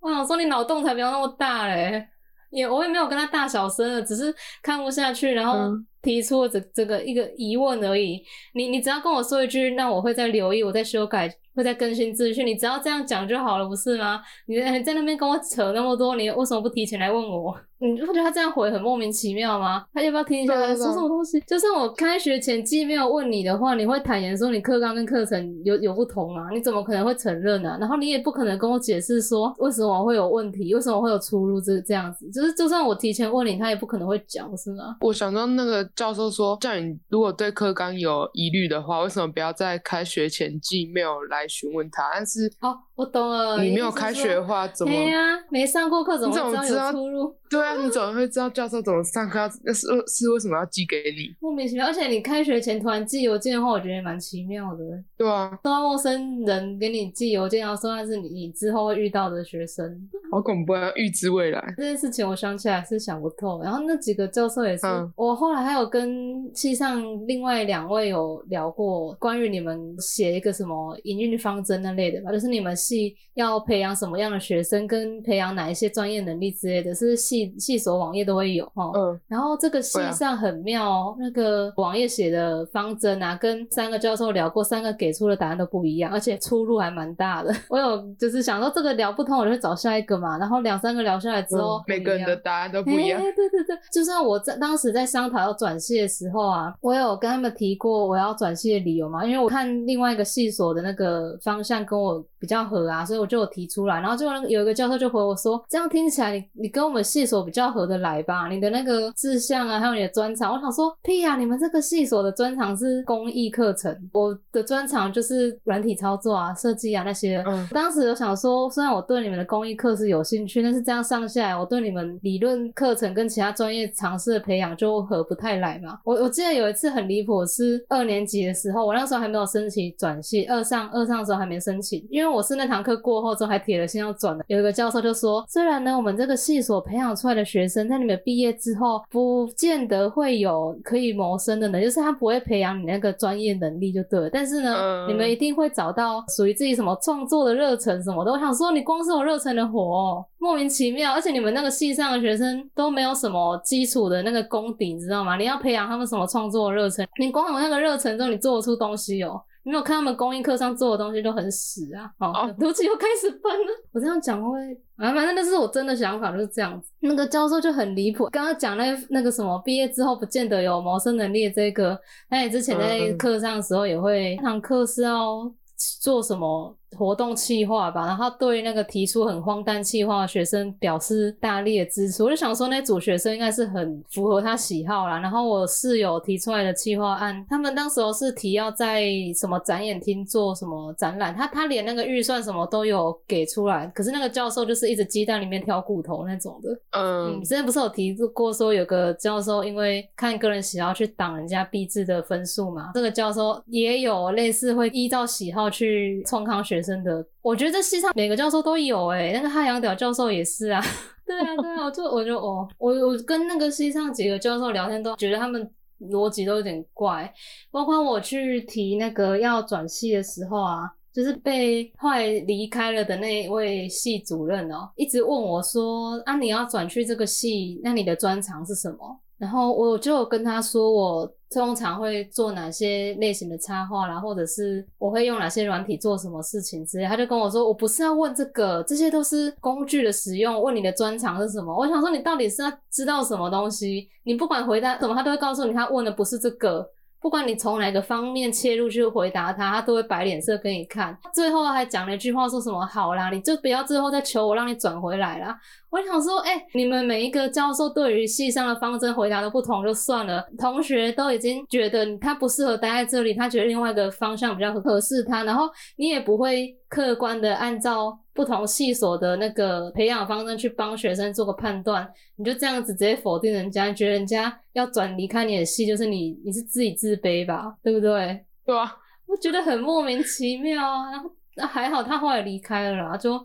[0.00, 2.06] 我想说你脑洞才不要那么大嘞。
[2.50, 8.20] 也我也没有跟他大小声的，只是看不下去，然后嗯提出了这这个一个疑问而已。
[8.54, 12.46] 你你只要跟我说一句，那我会再留意，我再修改，会在更新资讯。
[12.46, 14.22] 你只要这样讲就好了，不是吗？
[14.46, 17.54] 你在那边跟我扯那么多，你为什么不提前来问我？
[17.80, 19.84] 你不觉得他这样回很莫名其妙吗？
[19.92, 21.40] 他要不要听一下说什么东西？
[21.40, 26.48] 就算我开学前既没有问你的话，你会坦言说你课纲跟课程有有不同啊？
[26.52, 32.30] 你怎么可能会承认呢、然后你也不可能跟我解释说为什么会有问题，为什么会有出入这这样子。
[32.30, 34.96] 就是就算我提前问你，他也不可能会讲，是吗？
[35.00, 42.10] 我想到那个教授说，叫你如果对课纲有疑虑的话，为什么不要在开学前寄 mail 来询问他？
[42.12, 43.62] 但是哦，我懂了。
[43.62, 44.92] 你没有开学的话，怎么？
[44.92, 47.34] 对呀、没上过课怎么会知道么知道有出入？
[47.48, 49.48] 对啊，你怎么会知道教授怎么上课要？
[49.64, 51.34] 那是是为什么要寄给你？
[51.40, 54.84] 莫名其妙，而且你开学前突然寄邮件的话，我觉得也蛮奇妙的。
[55.16, 60.90] 对啊，收到陌生人给你寄邮件，然后说他是你你之后会遇到的学生，好恐怖啊！
[60.96, 61.74] 预知未来。
[61.76, 63.62] 这件事情我想起来是想不透。
[63.62, 78.92] 然后那几个教授也是，嗯我后来还有跟系上另外两位有聊过关于你们写一个什么营运方针那类的吧，就是你们系要培养什么样的学生，跟培养哪一些专业能力之类的，是系系所网页都会有哦。
[78.94, 87.54] 嗯，然后这个系上很妙哦，那个网页写的方针啊，跟三个教授聊过，三个给出的答案都不一样，而且出入还蛮大的。
[87.68, 90.38] 我有就是想说这个聊不通，我就会找下一个嘛。
[90.38, 93.22] 然后两三个聊下来之后，嗯每个人的答案都不一样哎。
[93.32, 104.00] 对对对，就算我在当时在商讨要转系的时候啊，我有跟他们提过我要转系的理由嘛，因为我看另外一个系所的那个方向跟我比较合啊，所以我就有提出来。
[104.00, 108.46] 然后就那个有一个教授就回我说，这样听起来你你跟我们系所比较合得来吧？
[108.46, 117.42] 你的那个志向啊，还有你的专长，我想说屁呀、你们这个系所的专长是公益课程，我的专长就是软体操作啊、设计啊那些。
[117.48, 125.98] 嗯当时我想说，虽然我对你们的公益课是有兴趣，但是这样上下来，我对你们理论课程跟其他专业尝试的培养就合不太来嘛。
[126.04, 134.44] 我我记得有一次很离谱，是二年级的时候，我那时候还没有申请转系，二上二上的时候还没申请，因为我是那堂课过后之后还铁了心要转的。
[134.46, 148.30] 有一个教授就说，虽然呢我们这个系所培养出来的学生，在你们毕业之后，不见得会有可以谋生的能力，就是他不会培养你那个专业能力就对了，但是呢，嗯你们一定会找到属于自己什么创作的热忱什么的。
[148.32, 155.36] 我想说，你光是有热忱的活、哦，莫名其妙，而且你们那个系上的学生都没有什么基础的那个功底，你知道吗？
[155.36, 157.06] 你要培养他们什么创作的热忱？
[157.18, 159.40] 你光有那个热忱之后，你做得出东西哦。
[159.62, 162.10] 你没有看他们公益课上做的东西都很屎啊！
[162.18, 163.66] 哦哦，读起又开始翻了。
[163.92, 164.58] 我这样讲会，
[164.96, 166.90] 啊，反正那是我真的想法，就是这样子。
[167.00, 175.52] 那个教授就很离谱，刚刚讲那那个什么，毕业之后不见得有谋生能力的这个，他也之前在课上的时候也会，那堂课是要
[176.00, 182.22] 做什么活动企划吧，然后他对那个提出很荒诞企划的学生表示大力的支持。
[182.22, 185.18] 我就想说，那组学生应该是很符合他喜好啦。
[185.20, 196.70] 然后我室友提出来的企划案，他们当时候是提要在什么展演厅做什么展览，他他连那个预算什么都有给出来，可是那个教授就是一直鸡蛋里面挑骨头那种的。
[196.90, 202.90] 嗯，嗯之前不是有提过说有个教授因为看个人喜好去挡人家毕制的分数嘛？
[202.94, 207.24] 这个教授也有类似会依照喜好去冲康学生的。
[207.42, 210.82] 我觉得这系上每个教授都有诶、那个汉阳屌教授也是啊。
[211.26, 217.32] 对啊，对啊，我就我就哦，我我跟那个系上几个教授聊天，都觉得他们逻辑都有点怪。
[217.70, 237.06] 包括我去提那个要转系的时候啊，就是被后来离开了的那位系主任哦，一直问我说：“啊，你要转去这个系，那你的专长是什么？”然后我就跟他说，我通常会做哪些类型的插画啦，或者是我会用哪些软体做什么事情之类。
[237.06, 240.62] 他就跟我说，我不是要问这个，这些都是工具的使用。
[240.62, 241.74] 问你的专长是什么？
[241.74, 244.10] 我想说，你到底是要知道什么东西？
[244.24, 246.86] 你不管回答什么，他都会告诉你，他问的不是这个。
[247.20, 251.16] 不管你从哪个方面切入去回答他，他都会摆脸色给你看。
[251.34, 255.56] 最后还讲了一句话，说什么“好啦，你就不要最后再求我让你转回来啦。”
[255.90, 278.42] 我想说，哎、你们每一个教授对于系上的方针回答的不同就算了，同学都已经觉得他不适合待在这里，他觉得另外一个方向比较合适他，然后你也不会客观的按照不同系所的那个培养方针去帮学生做个判断，你就这样子直接否定人家，你觉得人家要转离开你的系，就是你你是自己自卑吧，对不对？
[278.64, 278.90] 对啊，
[279.26, 281.10] 我觉得很莫名其妙啊。
[281.10, 283.38] 然后那还好他后来离开了啦，就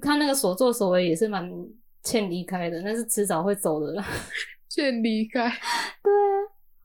[0.00, 1.46] 他那个所作所为也是蛮
[2.02, 4.02] 欠离开的，那是迟早会走的啦。
[4.70, 5.50] 欠离开，
[6.02, 6.29] 对啊，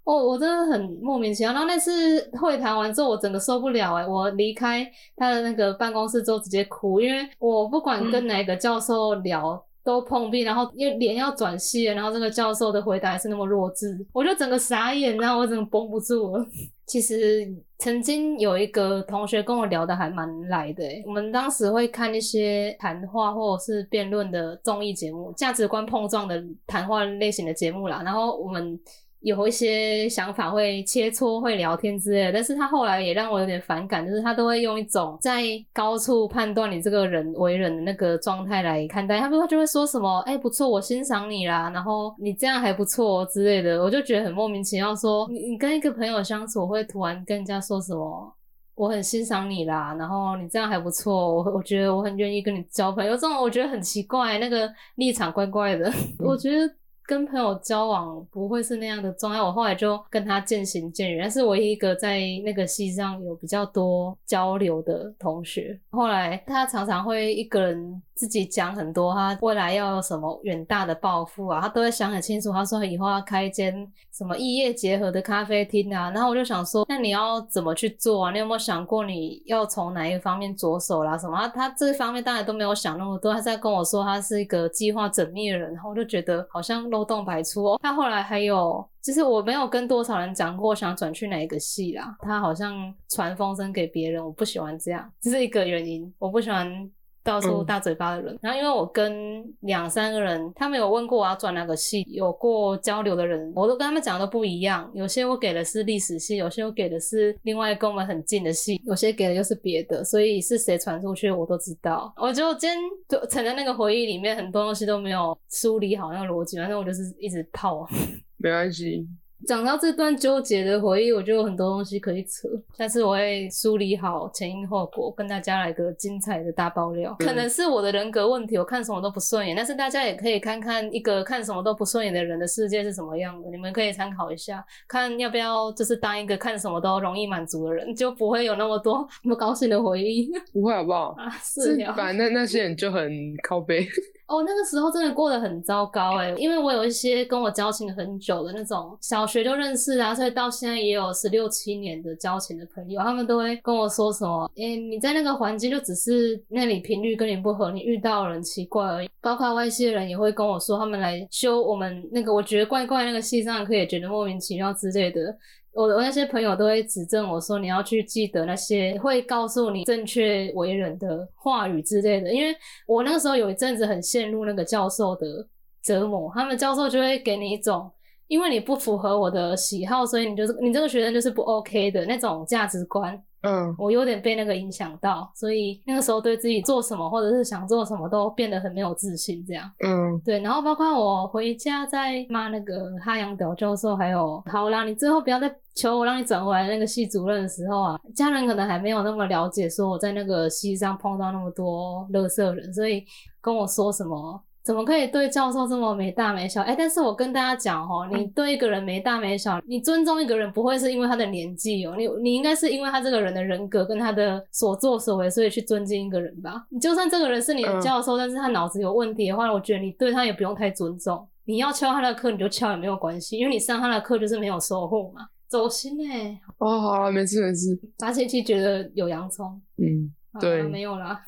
[0.05, 1.51] 我我真的很莫名其妙。
[1.51, 9.61] 然后那次会谈完之后，我整个受不了哎，我离开他的那个办公室之后直接哭，因为我不管跟哪个教授聊。
[9.85, 16.43] 都碰壁，然后因为脸要转细，然后这个教授的回答还是那么弱智，我就整个傻眼，然后我整个绷不住了。
[16.87, 28.79] 其实曾经有一个同学跟我聊的还蛮来的，我们当时会看一些谈话或者是辩论的综艺节目，价值观碰撞的谈话类型的节目啦，然后我们。
[29.25, 35.41] 有一些想法会切磋、会聊天之类，但是他后来也让我有点反感，就是他都会用一种在
[35.73, 48.31] 高处判断你这个人为人的那个状态来看待，他不他就会说什么，哎，不错，我欣赏你啦，然后你这样还不错之类的，我就觉得很莫名其妙，说你你跟一个朋友相处会突然跟人家说什么，
[48.75, 55.91] 我很欣赏你啦，然后你这样还不错，我我觉得我很愿意跟你交朋友，这种我觉得很奇怪，那个立场怪怪的，
[56.23, 56.71] 我觉得。
[57.07, 61.21] 跟朋友交往不会是那样的重要，我后来就跟他渐行渐远。
[61.21, 72.51] 但是唯一一个在那个系上有比较多交流的同学，后来他常常会一个人自己讲很多，他未来要有什么远大的抱负啊，他都会想很清楚。
[72.51, 78.31] 他说以后要开一间什么异业结合的咖啡厅啊，然后我就想说，那你要怎么去做啊？
[78.31, 81.15] 你有没有想过你要从哪一方面着手啦？
[81.15, 81.47] 什么？
[81.49, 86.89] 他这方面当然都没有想那么多，他在跟我说他是一个计划缜密的人，然后我就觉得好像。
[86.95, 87.79] 漏洞百出哦。
[87.83, 92.15] 他后来还有，就是我没有跟多少人讲过想转去哪一个系啦。
[92.21, 96.13] 他好像传风声给别人，我不喜欢这样，这是一个原因。
[96.17, 96.89] 我不喜欢。
[97.25, 104.89] 到处大嘴巴的人，然后因为我跟两三个人，他们有问过我要转哪个系，有过交流的人，我都跟他们讲的都不一样。
[104.93, 112.13] 有些我给的是历史系，有些我给的是另外跟我们很近的系，有些给的又是别的，所以是谁传出去我都知道。
[112.15, 112.77] 我就今天
[113.09, 117.89] 就存在那个回忆里面，很多东西都没有梳理好那个逻辑，反正我就是一直泡。
[118.37, 119.07] 没关系。
[119.43, 122.47] 讲到这段纠结的回忆，我就有很多东西可以扯。
[122.77, 127.15] 下次我会梳理好前因后果，跟大家来个精彩的大爆料。
[127.19, 129.55] 可能是我的人格问题，我看什么都不顺眼。
[129.55, 140.31] 但是大家也可以看看一个看什么都不顺眼的人的世界是什么样的，你们可以参考一下，看要不要就是当一个看什么都容易满足的人，就不会有那么多 不高兴的回忆。
[140.51, 141.13] 不会好不好？
[141.17, 141.93] 啊，是呀。
[141.95, 143.11] 反正那些人就很
[143.43, 143.87] 靠背。
[144.27, 159.09] 哦，那个时候真的过得很糟糕哎，因为我有一些跟我交情很久的那种小学就认识啊，所以到现在也有十六七年的交情的朋友，他们都会跟我说什么，哎，你在那个环境就只是那里频率跟你不合，你遇到人奇怪而已。
[159.21, 165.35] 包括外系的人也会跟我说，他们来修我们那个我觉得怪怪那个系上课，也觉得莫名其妙之类的。
[165.75, 172.33] 我我那些朋友都会指正我说，你要去记得那些会告诉你正确为人的话语之类的。
[172.33, 172.55] 因为
[172.87, 175.45] 我那个时候有一阵子很陷入那个教授的
[175.83, 177.91] 折磨，他们教授就会给你一种，
[178.27, 183.21] 因为你不符合我的喜好，所以你就是你这个学生就是不 OK 的那种价值观。
[183.45, 189.69] 嗯，我有点被那个影响到，所以那个时候对自己做什么或者是想做什么都变得很没有自信，这样。
[189.85, 190.39] 嗯，对。
[190.39, 203.05] 然后包括我回家在骂那个哈阳屌教授，还有好啦，你最后不要再求我让你转回来那个系主任的时候啊，家人可能还没有那么了解，说我在那个系上碰到那么多乐色人，所以
[203.41, 204.41] 跟我说什么。
[204.65, 206.59] 怎么可以对教授这么没大没小？
[206.63, 216.65] 哎，但是我跟大家讲哦，你对一个人没大没小，你尊重一个人不会是因为他的年纪哦，你你应该是因为他这个人的人格跟他的所作所为，所以去尊敬一个人吧。
[216.71, 221.27] 你就算这个人是你的教授，但是他脑子有问题的话，我觉得你对他也不用太尊重。
[221.45, 225.27] 你要敲他的课，你就敲也没有关系，因为你上他的课就是没有收获嘛。
[225.47, 227.79] 走心哎，哦，好了，没事没事。
[227.99, 231.21] 八七七觉得有洋葱，嗯，对，没有啦。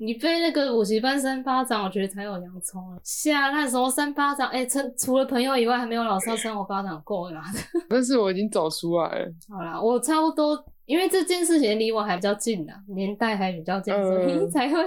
[0.00, 2.98] 你被那个补习班扇巴掌，我觉得才有洋葱啊！
[3.02, 7.42] 下那时候扇巴掌，哎，除除了朋友以外，还没有老师要扇我巴掌过啦。
[7.88, 9.32] 但是我已经走出来了。
[9.48, 14.78] 好啦，我差不多，因为这件事情离我还比较近啊，年代还比较近，所以才会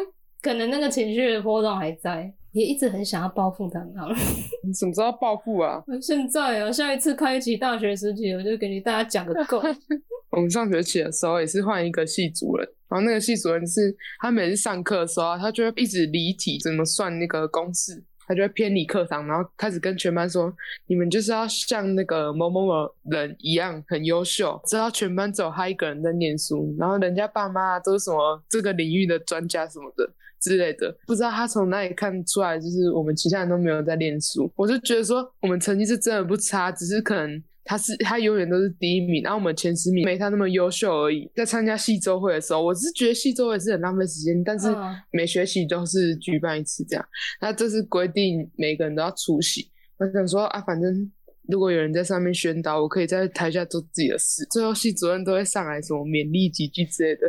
[0.42, 3.96] 可能那个情绪的波动还在，也一直很想要报复他们。
[3.98, 4.16] 好了，
[4.64, 5.84] 你怎么知道报复啊？
[6.02, 9.62] 现在啊，下一次开启大学时期，我就给你大家讲个够。
[10.32, 12.68] 我们上学期的时候也是换一个系主任。
[12.88, 20.52] 然后那个系主任是，他每次上课的时候，他就会一直离题，怎么算那个公式，他就会偏离课堂，然后开始跟全班说
[20.88, 30.08] ：“你们就是要像那个某某某人一样很优秀，知道全班只有他一个人在念书，然后人家爸妈都是什么这个领域的专家什么的
[30.40, 34.52] 之类的，不知道他从哪里看出来，就是我们其他人都没有在练书。
[34.56, 41.30] 我就觉得说，我们成绩是真的不差，只是可能。”他是他永远都是第一名，然后我们前十名没他那么优秀而已。
[41.36, 47.06] 在参加系周会的时候，我是觉得系周会是很浪费时间，但是嗯每学期都是举办一次这样，
[47.40, 49.70] 那这是规定每个人都要出席。
[50.00, 51.12] 我想说啊，反正
[51.48, 54.44] 如果有人在上面宣导，我可以在台下做自己的事。
[54.50, 57.28] 最后系主任都会上来什么勉励几句之类的，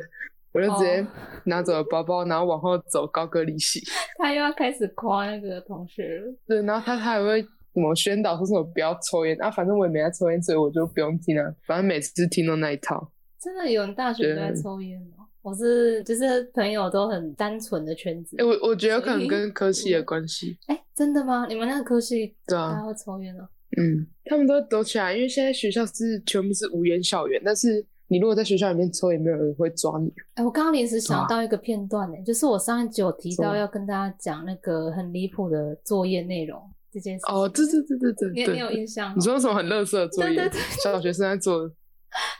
[0.52, 1.06] 我就直接哦
[1.46, 3.80] 拿走了包包，然后往后走高歌离席。
[4.18, 6.34] 他又要开始夸那个同学了。
[6.46, 7.42] 对，然后他他还会
[7.72, 11.54] 怎么宣导说什么不要抽烟啊，反正我也没在抽烟，所以我就不用听啊。
[11.66, 13.10] 反正每次听到那一套。
[13.40, 15.24] 真的有人大学都在抽烟哦？
[15.42, 18.36] 我是就是朋友都很单纯的圈子。
[18.38, 20.58] 哎、我我觉得可能跟科系有关系。
[20.68, 21.46] 哎、真的吗？
[21.48, 23.48] 你们那个科系对啊会抽烟哦？
[23.78, 30.12] 嗯，他们都会躲起来，因为现在学校是全部是无烟校园，但是你如果在学校里面抽，也没有人会抓你。
[30.34, 36.60] 哎、我刚刚临时想啊到一个片段呢、就是我上一集有提到要跟大家讲那个很离谱的作业内容
[36.92, 37.24] 这件事。
[37.28, 39.14] 哦，对对对对对对，你你有印象、哦？
[39.16, 40.34] 你说什么很垃圾的作业？
[40.34, 41.72] 对对对小学生在做的。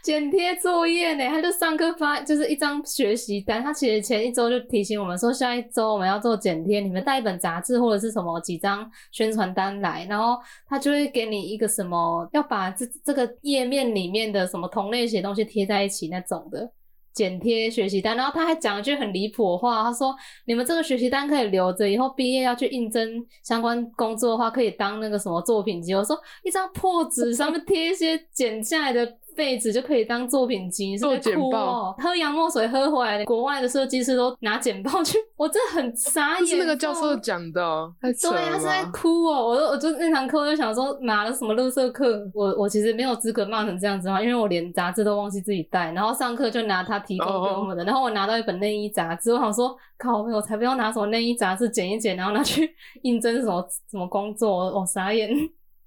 [0.03, 16.72] 剪贴作业呢，他就上课发就是一张学习单，他其实前一周就提醒我们说，下一周我们要做剪贴，你们带一本杂志或者是什么几张宣传单来，然后他就会给你一个什么，要把这这个页面里面的什么同类型东西贴在一起那种的。
[17.12, 20.14] 剪贴学习单，然后他还讲一句很离谱的话，他说
[20.46, 23.05] ：“你们这个学习单可以留着，以后毕业要去应征
[23.42, 29.05] 相关工作的话，可以当那个什么作品集。”我说：“一张破纸上面贴一些剪下来的
[29.41, 31.95] 废纸就可以当作品集，是做在哭简报哦？
[31.99, 36.47] 喝洋墨水喝回来的，国外的设计师都拿剪报去，我真的很傻眼。
[36.47, 38.84] 是那个教授讲的、对，了他是在？
[38.93, 52.70] 哭哦，我就我就那堂课我就想说，拿了什么乐色课，我我其实没有资格骂成这样子嘛，因为我连杂志都忘记自己带，然后上课就拿他提供给我们的，然后我拿到一本内衣杂志，我想说，靠，我才不要拿什么内衣杂志剪一剪，然后拿去
[53.03, 55.30] 应征什么什么工作，我、我傻眼。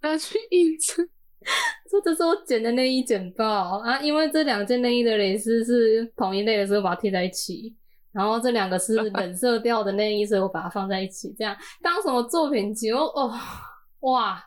[0.02, 1.08] 拿去应征。
[1.90, 7.76] 说这是我剪的内衣剪报啊，因为这两件内衣的蕾丝是同一类的，所以我把它贴在一起。
[8.12, 12.92] 然后这两个是冷色调的内衣，所以我把它放在一起，这样当什么作品集？
[12.92, 13.34] 我哦，
[14.02, 14.44] 哇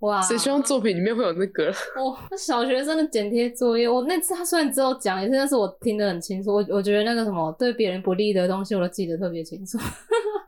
[0.00, 0.20] 哇！
[0.20, 1.70] 谁希望作品里面会有那个？
[1.96, 6.52] 哦，小学生的剪贴作业，我那次他虽然只有讲一次，但是我听得很清楚。
[6.52, 9.78] 我我觉得那个什么对别人不利的东西，我都记得特别清楚。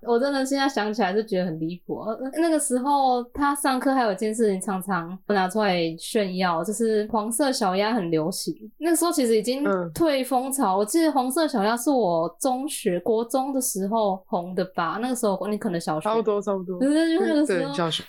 [0.09, 1.99] 我真的现在想起来就觉得很离谱。
[2.01, 8.55] 呃那个时候他上课还有一件事情常常拿出来炫耀，就是黄色小鸭很流行。
[8.79, 14.99] 那个时候其实已经嗯退风潮，我记得黄色小鸭是我中学国中的时候红的吧？
[15.03, 16.79] 那个时候你可能小学差不多，差不多。
[16.79, 18.05] 对对，就那个时对，候小学。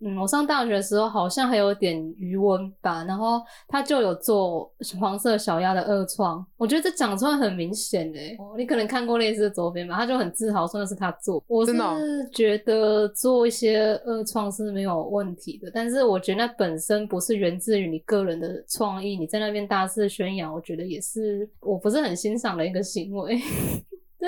[0.00, 4.70] 嗯，我上大学的时候好像还有点余温吧，然后他就有做
[5.00, 11.42] 黄色小鸭的二创，我觉得这讲出来很明显嘞、哦你可能看过类似的周边吧，他就很自豪说那是他做。
[11.46, 11.72] 我是
[12.32, 23.40] 觉得做一些二创是没有问题的，但是我觉得那本身不是源自于你个人的创意，你在那边大肆宣扬，我觉得也是我不是很欣赏的一个行为。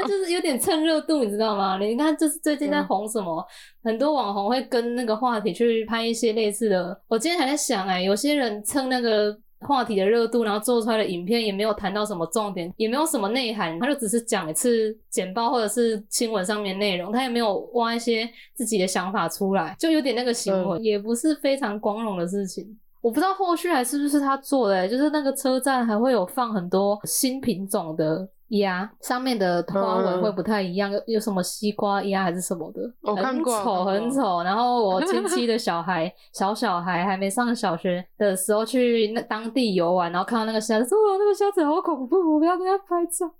[0.02, 1.78] 这就是有点蹭热度，你知道吗？
[1.78, 3.44] 你看，就是最近在嗯红什么，
[3.82, 7.00] 很多网红会跟那个话题去拍一些类似的。
[7.08, 22.78] 我今天还在想、哎，有些人蹭那个话题的热度，然后做出来的影片也没有谈到什么重点，也没有什么内涵，他就只是讲一次简报或者是新闻上面内容，他也没有挖一些自己的想法出来，就有点那个行为，也不是非常光荣的事情。
[23.00, 34.42] 我不知道后续还是不是他做的、欸就是那个车站还会有放很多新品种的鸭，上面的花纹会不太一样，有有什么西瓜鸭还是什么的，我看很丑很丑。
[34.42, 43.30] 然后我亲戚的 小孩，小小孩还没上小学的时候去那当地游玩，然后看到那个虾子，说哇那个虾子好恐怖，我不要跟他拍照。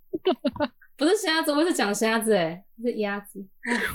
[0.97, 3.45] 不是虾子，我是讲虾子、欸，是鸭子。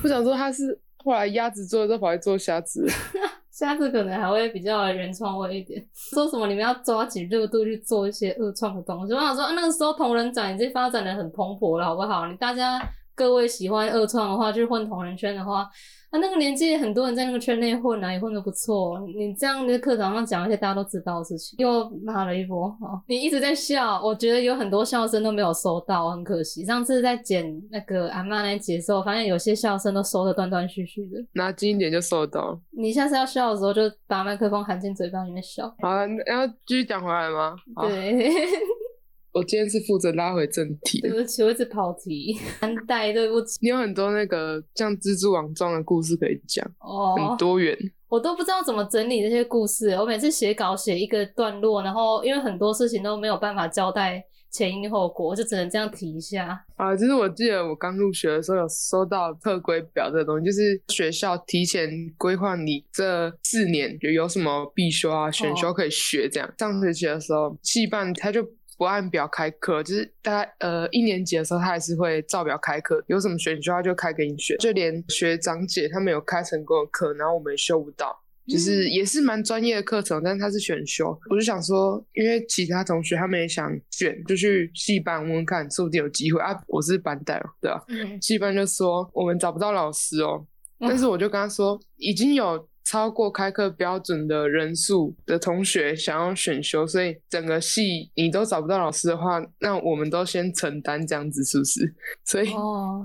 [0.03, 2.87] 我想说他是后来鸭子做的，之后跑来做虾子。
[3.61, 5.85] 下次可能还会比较原创味一点。
[5.93, 9.13] 说什么你们要抓紧热度去做一些二创的东西。
[9.13, 12.25] 我想说，啊那个时候同人展已经发展的很蓬勃了，好不好？
[12.25, 12.81] 你大家
[13.13, 15.69] 各位喜欢二创的话，去混同人圈的话，
[16.11, 18.99] 啊，那个年纪很多人在那个圈内混啊，也混的不错。
[19.15, 22.65] 你这样在课堂上讲一些大家都知道的事情，又骂了一波。
[22.81, 26.65] 哦，你一直在笑，我觉得有很多笑声都没有收到，很可惜。
[26.65, 31.25] 上次在剪那个阿妈那一集的时候，发现有些笑声都收的断断续续的。
[31.31, 32.59] 拿近一点就收得到。
[32.71, 35.73] 你下次要笑的时候，就把麦克风含进嘴巴里面笑。
[35.79, 37.55] 好了，要继续讲回来吗？
[37.73, 38.29] 好，对，
[39.33, 41.09] 我今天是负责拉回正题的。
[41.09, 43.57] 对不起，我一直跑题，安带，对不起。
[43.61, 47.77] 你有很多那个像蜘蛛网状的故事可以讲，哦很哦，多元。
[48.09, 49.91] 我都不知道怎么整理这些故事。
[49.91, 54.21] 我每次写稿写一个段落，然后因为很多事情都没有办法交代
[54.51, 56.61] 前因后果，我就只能这样提一下。
[56.75, 66.53] 啊，就是我记得我刚入学的时候有收到特规表这个东西，就是学校提前规划你这四年就有什么必修啊、选修可以学这样。
[66.57, 68.45] 上学期的时候，系办他就
[68.81, 78.19] 不按表开课，就是大概呃一年级的时候他还是会照表开课，有什么选修他就开给你选，就连学长姐他们有开成功的课，然后我们也修不到。
[78.47, 86.59] 就是也是蛮专业的课程，但是它是选修，我就想说，因为其他同学他们也想选，就去戏班问问看，说不定有机会啊。
[86.65, 87.85] 我是班带，对吧？
[88.19, 90.43] 戏班就说我们找不到老师哦，
[90.79, 92.67] 但是我就跟他说已经有。
[92.83, 101.95] 超过开课标准的人数的同学想要选修，所以整个系你都找不到老师的话，那我们都先承担这样子，是不是？
[102.25, 102.49] 所以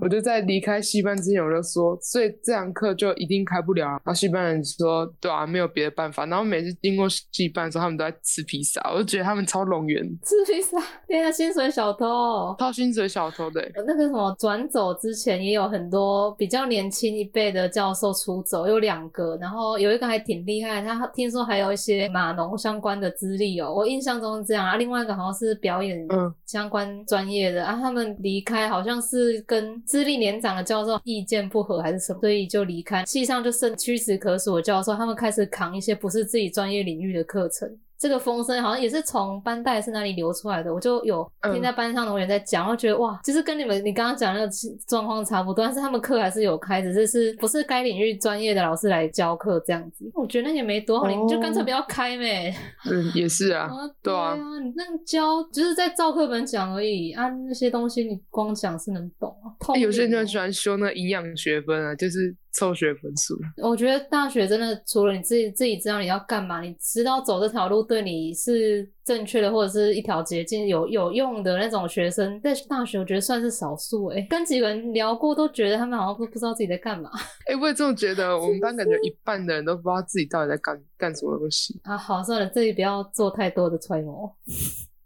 [0.01, 3.87] 我就在离开戏班之前，我就说，所以这堂课就一定开不了。
[3.87, 6.24] 然后戏班人说，对啊，没有别的办法。
[6.27, 10.03] 然后每次经过戏班的时候，他们都在吃披萨，我就觉得他们超龙源。
[10.24, 13.70] 吃披萨，天啊，薪水小偷，掏薪水小偷的。
[13.87, 19.66] 那个什么转走之前也有很多比较年轻一辈的教授出走，有两个，然后。
[19.79, 24.77] 有一个还挺厉害，他听说还有一些码农相关的资历哦，我印象中是这样啊。
[24.77, 26.07] 另外一个好像是表演
[26.47, 33.05] 相关专业的啊，他们离开好像是跟资历年长的教授意见不合还是什么，所以就离开。
[33.05, 37.69] 系上就剩屈指可数的教授，他们开始扛一些不是自己专业领域的课程。
[37.99, 44.51] 这个风声好像也是从班代是哪里流出来的，我就有听在班上的同学在讲，我觉得哇，其实跟你们你刚刚讲那个
[44.86, 50.11] 状况差不多，但是他们课还是有开，只是是不是该领域专业的老师来教课这样子。
[50.14, 52.55] 我觉得那也没多好，你就干脆不要开呗。
[52.90, 53.70] 嗯，也是啊，
[54.03, 59.74] 对啊，你那教就是在照课本讲而已啊，那些东西你光讲是能懂啊。
[59.78, 62.34] 有些人就很喜欢修那营养学分啊，就是。
[62.57, 74.26] 凑学分数，我觉得大学真的除了你自己自己知道你要干嘛，你知道走这条路对你是正确的，或者是一条捷径有有用的那种学生，在大学我觉得算是少数哎。
[74.30, 77.11] 跟几个人聊过，都觉得他们好像都不知道自己在干嘛。
[77.46, 81.96] 哎，我也这么觉得，我们班感觉一半的人都不知道自己到底在干干什么东西啊。
[81.96, 84.34] 好，算了，这里不要做太多的揣摩。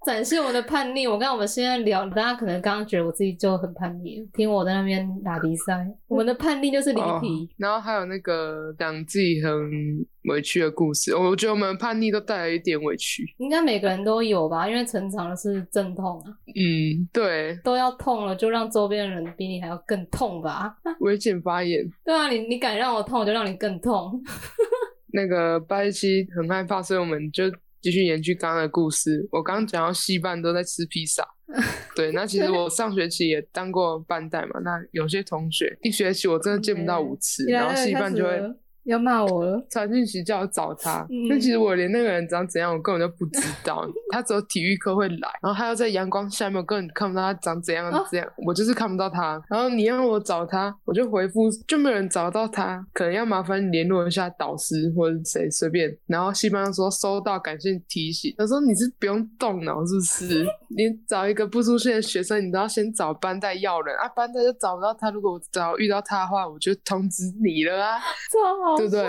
[0.07, 1.07] 展示我的叛逆。
[1.07, 5.87] 我跟我们现在聊，大家可能刚刚觉得我自己就很叛逆，听我在那边打比赛。
[6.09, 7.49] 我们的叛逆就是离题。
[7.57, 9.53] 然后还有那个讲自己很
[10.25, 13.25] 委屈的故事，我觉得我们叛逆都带来一点委屈。
[13.39, 16.33] 应该每个人都有吧，因为成长的是阵痛啊。
[16.55, 20.75] 嗯，对，都要痛了，就让周边的人比你还要更痛吧。
[21.01, 21.87] 危险发言。
[22.05, 24.23] 对啊，你你敢让我痛，我就让你更痛。
[25.13, 27.45] 那个八七很害怕，所以我们就。
[27.81, 31.27] 继续延续刚刚的故事，我刚刚讲到戏班都在吃披萨，
[31.97, 38.41] 对，那其实我上学期也当过班带嘛，那有些同学一学期我真的见不到五次，然后戏班就会。
[38.85, 41.07] 要骂我了，传讯息叫我找他。
[41.29, 43.87] 但其实我连那个人长怎样，我根本就不知道。
[44.13, 48.29] 他只有体育课会来，然后他要在阳光下面，我根本看不到他长怎样怎样。
[48.47, 49.41] 我就是看不到他。
[49.49, 55.97] 然后你让我找他，我就回复就没有人找到他，可能要麻烦联络一下导师或者谁随便。
[56.07, 58.35] 然后西班说收到，感谢提醒。
[58.37, 60.45] 他说你是不用动脑是不是？
[60.77, 65.11] 你找一个不出现的学生，你都要先找班代要人啊，班代就找不到他。
[65.11, 67.99] 如果我找遇到他的话，我就通知你了啊。
[68.77, 69.03] 对不对？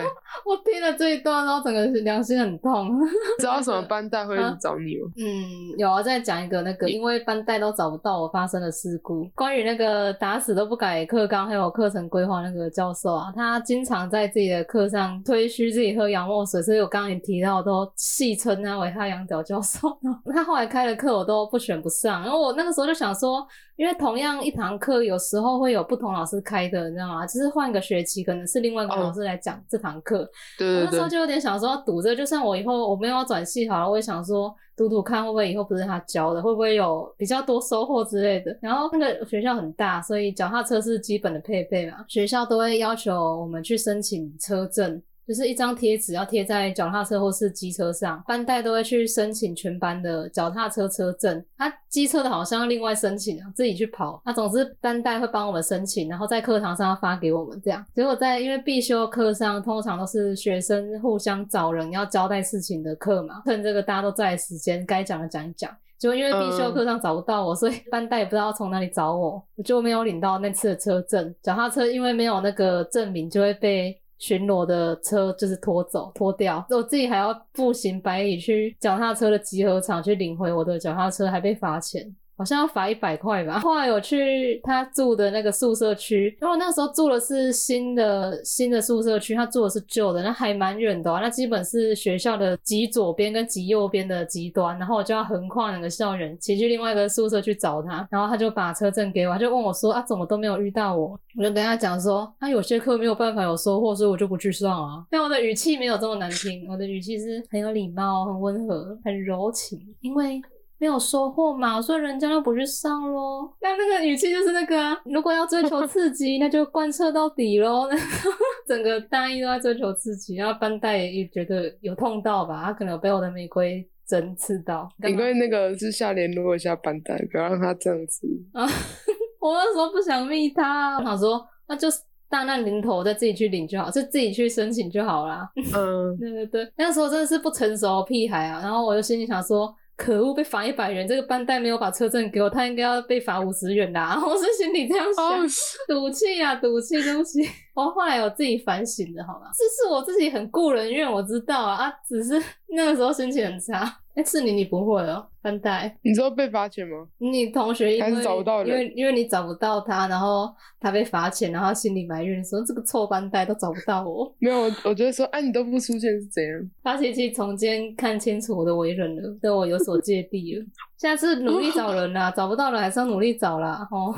[0.46, 2.90] 我听了这一段，然后整个良心很痛。
[3.40, 5.12] 知道什么班带会找你吗？
[5.18, 9.26] 嗯，有啊，再讲一个那个，因为班带都找不到我发生的事故。
[9.36, 19.90] 关于那个打死都不改课纲还有课程规划那个教授啊，他经常在自己的课上推嘘自己喝洋墨水，所以我刚刚也提到，都戏称他为“太阳角教授”。
[20.34, 23.46] 他后来开的课我都不选不上，然后我那个时候就想说。
[23.82, 27.26] 因为同样一堂课，有时候会有不同老师开的，你知道吗？
[27.26, 30.20] 就是换个学期，可能是另外一个老师来讲这堂课。
[30.56, 30.86] 对对对。
[30.86, 38.56] 那时候就有点想说，赌着，就算我以后我没有要转系好了，我也想说赌赌看，会不会以后不是他教的，会不会有比较多收获之类的。
[38.62, 45.02] 然后那个学校很大，所以脚踏车是基本的配备嘛，学校都会要求我们去申请车证。
[45.32, 51.42] 就是一张贴纸要贴在脚踏车或是机车上，班代都会去申请全班的脚踏车车证。
[51.58, 54.22] 他机车的好像要另外申请，自己去跑。
[54.26, 57.86] 那总之班代会帮我们申请，然后在课堂上要发给我们这样。
[57.96, 65.74] 结果在因为必修课上，通常都是学生互相找人要交代事情的课嘛，趁这个大家都在时间，该讲的讲一讲。
[65.98, 71.34] 就因为必修课上找不到我，所以班代也不知道从哪里找我，我就没有领到那次的车证。
[71.42, 73.98] 脚踏车因为没有那个证明，就会被。
[74.22, 82.16] 巡逻的车就是拖走、拖掉，我自己还要步行百里去脚踏车的集合场去领回我的脚踏车，还被罚钱。
[82.42, 83.60] 好像要罚一百块吧。
[83.60, 101.10] 后来我去他住的那个宿舍区，因为那时候住的是新的新的宿舍区，他住的是旧的，那还蛮远的、啊，那基本是学校的极左边跟极右边的极端，然后我就要横跨两个校园，骑去另外一个宿舍去找他，然后他就把车证给我，他就问我说啊，怎么都没有遇到我？
[101.38, 105.06] 我就跟他讲说，他、有些课没有办法有收获，所以我就不去上啊。
[105.12, 110.42] 但我的语气没有这么难听，我的语气是很有礼貌、很温和、很柔情，因为。
[110.82, 113.56] 没有收获嘛，所以人家就不去上咯。
[113.62, 117.88] 那那个语气就是那个啊，如果要追求刺激，那就贯彻到底咯。
[118.68, 124.90] 整个大一都在追求刺激，然后班代也觉得有痛到吧，他可能有被我的玫瑰针刺到。
[125.00, 128.28] 干嘛你可以那个是下联络一下班代，不要让他这样子。
[128.54, 128.66] 啊，
[129.40, 135.48] 我那时候不想密他，我想说那就是大难临头再自己去领就好，就自己去申请就好啦。
[135.76, 139.72] 嗯， 对对对，那时候真的是不成熟屁孩啊，然后我就心里想说。
[139.96, 141.08] 可恶，被罚一百元！
[141.08, 144.18] 这个班代没有把车证给我，他应该要被罚五十元的、啊。
[144.26, 145.46] 我是心里这样想，哦，
[145.88, 147.48] 赌气呀，赌气，对不起。
[147.74, 149.48] 我后来我自己反省的，好吗？
[149.54, 152.42] 这是我自己很顾人怨，我知道啊，啊，只是
[152.76, 153.98] 那个时候心情很差。
[154.14, 157.08] 哎，是你，你不会哦，班代，你知道被罚钱吗？
[157.18, 164.30] 你同学因还为是找不到人因为因为你找不到他，然后他被罚钱，然后心里埋怨说这个臭班代都找不到我。
[164.40, 166.70] 没有，我我觉得说，哎、你都不出现是怎样？
[166.84, 170.66] 发泄期从今看清楚我的为人了，对我有所芥蒂了。
[170.98, 173.88] 下次努力找人啦，找不到人还是要努力找啦。
[173.92, 174.14] 哦，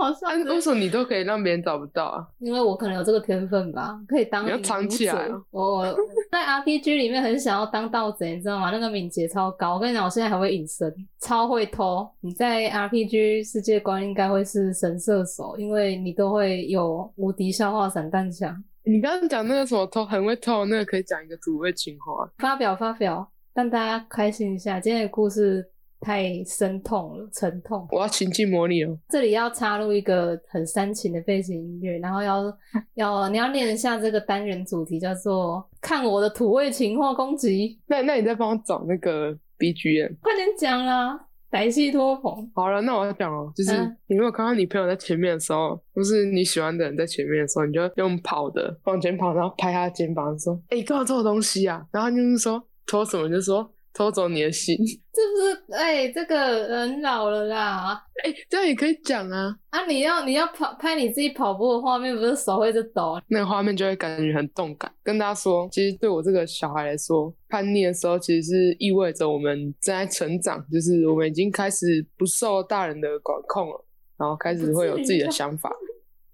[0.00, 2.26] 好笑啊，，为什么你都可以让别人找不到啊？
[2.38, 5.96] 因为我可能有这个天分吧，可以当你要引藏起来我我
[6.30, 8.70] 在 RPG 里面很想要当盗贼，你知道吗？
[8.70, 9.74] 那个敏捷超高。
[9.74, 12.08] 我跟你讲，我现在还会隐身，超会偷。
[12.20, 18.62] 你在 RPG 世界观应该会是神射手，因为你都会有无敌消化散弹枪。
[18.84, 22.30] 你刚刚讲那个什么偷很会偷，那个可以讲一个土味情话。
[22.38, 24.78] 发表发表，让大家开心一下。
[24.80, 25.68] 今天的故事
[26.00, 27.86] 太生痛了，沉痛。
[27.90, 28.98] 我要情境模拟哦。
[29.08, 32.44] 这里要插入一个很煽情的背景音乐，然后要
[32.94, 41.24] 要你要念一下这个单元主题，叫做“看我的土味情话攻击那那你再帮我找那个 BGM。”，快点讲啦！
[41.50, 53.66] 歹戏拖棚，好了，那我要讲哦，就是嗯你如果看到你朋友在前面的时候，或是你喜欢的人在前面的时候，你就用跑的往前跑，然后拍他的肩膀说：“哎、干嘛这种东西啊？”然后他就是说偷什么，你就说
[53.98, 54.76] 偷走你的心。
[55.12, 58.00] 这不是哎、这个人老了啦！
[58.24, 63.20] 哎、这样也可以讲啊，啊，你要你要跑拍你自己跑步的画面，不是手会一直抖？
[63.26, 64.88] 那个画面就会感觉很动感。
[65.02, 73.84] 跟大家说，其实对我这个小孩来说，叛逆的时候其实是意味着我们正在成长，就是我们已经开始不受大人的管控了，
[74.16, 75.68] 然后开始会有自己的想法。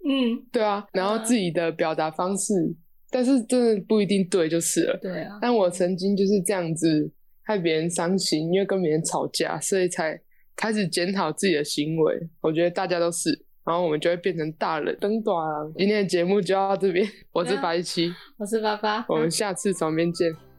[0.06, 2.52] 嗯，对啊，然后嗯自己的表达方式，
[3.10, 4.98] 但是真的不一定对就是了。
[5.00, 7.10] 对啊，但我曾经就是这样子
[7.44, 10.20] 害别人伤心，因为跟别人吵架，所以才
[10.56, 12.28] 开始检讨自己的行为。
[12.40, 13.30] 我觉得大家都是，
[13.64, 14.96] 然后我们就会变成大人。
[14.98, 20.53] 灯短了，今天的节目就到这边，我是嗯白七，我是八八，我们下次床边见。